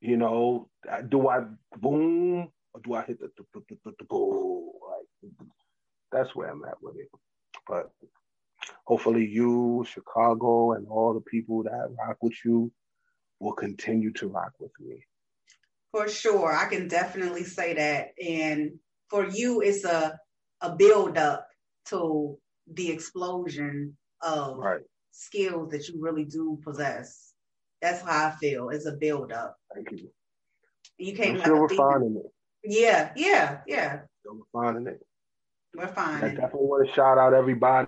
[0.00, 0.68] You know,
[1.08, 1.44] do I
[1.78, 4.70] boom or do I hit the, the, the, the, the boom?
[4.90, 5.32] Like
[6.12, 7.08] that's where I'm at with it.
[7.68, 7.90] But
[8.86, 12.72] hopefully you, Chicago, and all the people that rock with you
[13.40, 15.04] will continue to rock with me.
[15.94, 16.52] For sure.
[16.52, 18.14] I can definitely say that.
[18.20, 18.72] And
[19.08, 20.18] for you, it's a,
[20.60, 21.46] a build up
[21.86, 22.36] to
[22.72, 24.80] the explosion of right.
[25.12, 27.34] skills that you really do possess.
[27.80, 28.70] That's how I feel.
[28.70, 29.56] It's a build up.
[29.72, 30.10] Thank you.
[30.98, 31.36] You can't.
[31.36, 32.32] I'm still refining it.
[32.64, 34.00] Yeah, yeah, yeah.
[34.18, 35.00] Still refining it.
[35.76, 36.24] We're fine.
[36.24, 37.86] I definitely want to shout out everybody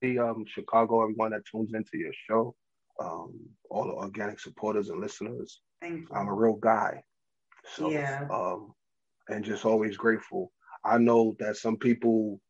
[0.00, 2.56] the um, Chicago, everyone that tunes into your show,
[3.02, 3.38] um,
[3.70, 5.60] all the organic supporters and listeners.
[5.80, 6.08] Thank you.
[6.14, 7.02] I'm a real guy.
[7.74, 8.26] So, yeah.
[8.30, 8.72] um,
[9.28, 10.52] and just always grateful.
[10.84, 12.40] I know that some people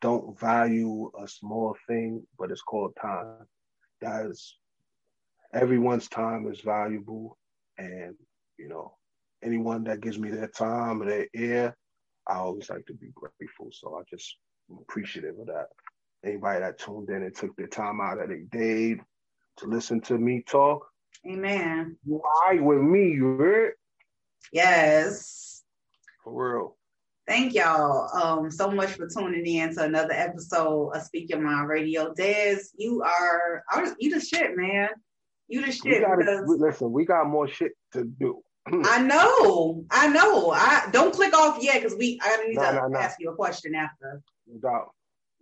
[0.00, 3.46] don't value a small thing, but it's called time.
[4.00, 4.56] That is
[5.52, 7.38] everyone's time is valuable.
[7.78, 8.14] And,
[8.58, 8.96] you know,
[9.42, 11.76] anyone that gives me their time or their ear,
[12.28, 13.70] I always like to be grateful.
[13.72, 14.36] So I just
[14.70, 15.66] am appreciative of that.
[16.24, 18.96] Anybody that tuned in and took their time out of their day
[19.58, 20.86] to listen to me talk.
[21.26, 21.96] Amen.
[22.06, 23.72] You all right with me, you heard?
[24.52, 25.62] Yes.
[26.22, 26.76] For real.
[27.26, 31.68] Thank y'all um, so much for tuning in to another episode of Speak Your Mind
[31.68, 32.12] Radio.
[32.14, 33.64] Des, you are,
[33.98, 34.88] you the shit, man.
[35.48, 35.84] You the shit.
[35.84, 36.60] We gotta, because...
[36.60, 38.42] listen, we got more shit to do.
[38.66, 40.50] I know, I know.
[40.50, 42.18] I don't click off yet because we.
[42.22, 42.98] I need no, to no, no.
[42.98, 44.22] ask you a question after.
[44.46, 44.92] No.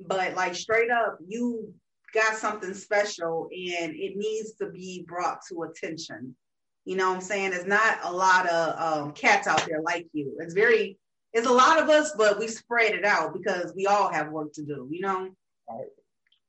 [0.07, 1.73] But like straight up, you
[2.15, 6.37] got something special, and it needs to be brought to attention.
[6.85, 7.51] You know what I'm saying?
[7.51, 10.37] There's not a lot of um, cats out there like you.
[10.41, 10.99] It's very,
[11.33, 14.53] it's a lot of us, but we spread it out because we all have work
[14.55, 14.89] to do.
[14.91, 15.31] You know.
[15.69, 15.89] Right.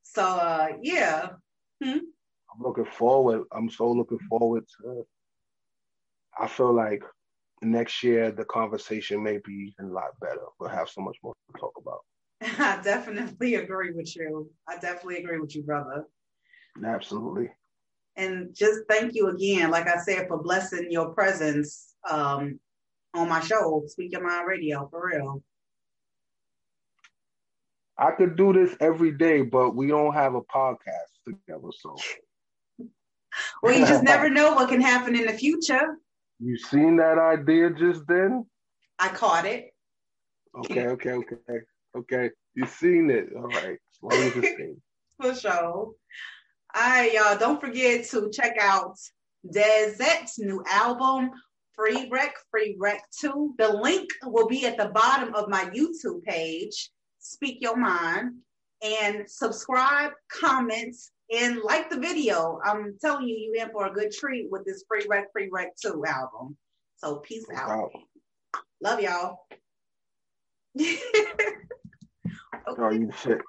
[0.03, 1.30] So uh, yeah.
[1.84, 1.99] Hmm?
[2.53, 3.43] I'm looking forward.
[3.51, 5.05] I'm so looking forward to.
[6.39, 7.03] I feel like
[7.61, 10.41] next year the conversation may be a lot better.
[10.59, 11.99] We'll have so much more to talk about.
[12.60, 14.49] I definitely agree with you.
[14.68, 16.06] I definitely agree with you, brother.
[16.84, 17.49] Absolutely.
[18.15, 22.60] And just thank you again, like I said, for blessing your presence um,
[23.14, 25.44] on my show, Speak Your Mind Radio, for real.
[27.98, 31.95] I could do this every day, but we don't have a podcast together, so
[33.64, 35.98] well, you just never know what can happen in the future.
[36.40, 38.45] You seen that idea just then?
[38.99, 39.70] I caught it.
[40.56, 41.61] Okay, okay, okay,
[41.95, 42.30] okay.
[42.56, 43.30] you've seen it.
[43.36, 43.78] All right.
[43.78, 44.82] As long as it's seen.
[45.22, 45.52] For sure.
[45.53, 45.95] All
[46.76, 47.38] right, y'all.
[47.38, 48.98] Don't forget to check out
[49.48, 51.32] Dezette's new album,
[51.76, 53.56] Free Wreck, Free Wreck 2.
[53.57, 56.90] The link will be at the bottom of my YouTube page,
[57.20, 58.36] Speak Your Mind.
[58.84, 60.94] And subscribe, comment,
[61.34, 62.60] and like the video.
[62.65, 65.70] I'm telling you, you in for a good treat with this Free Wreck, Free Wreck
[65.82, 66.57] 2 album.
[66.98, 67.91] So peace out.
[68.82, 69.40] Love y'all.
[72.53, 72.81] Oh, okay.
[72.84, 73.41] Oh, you shit.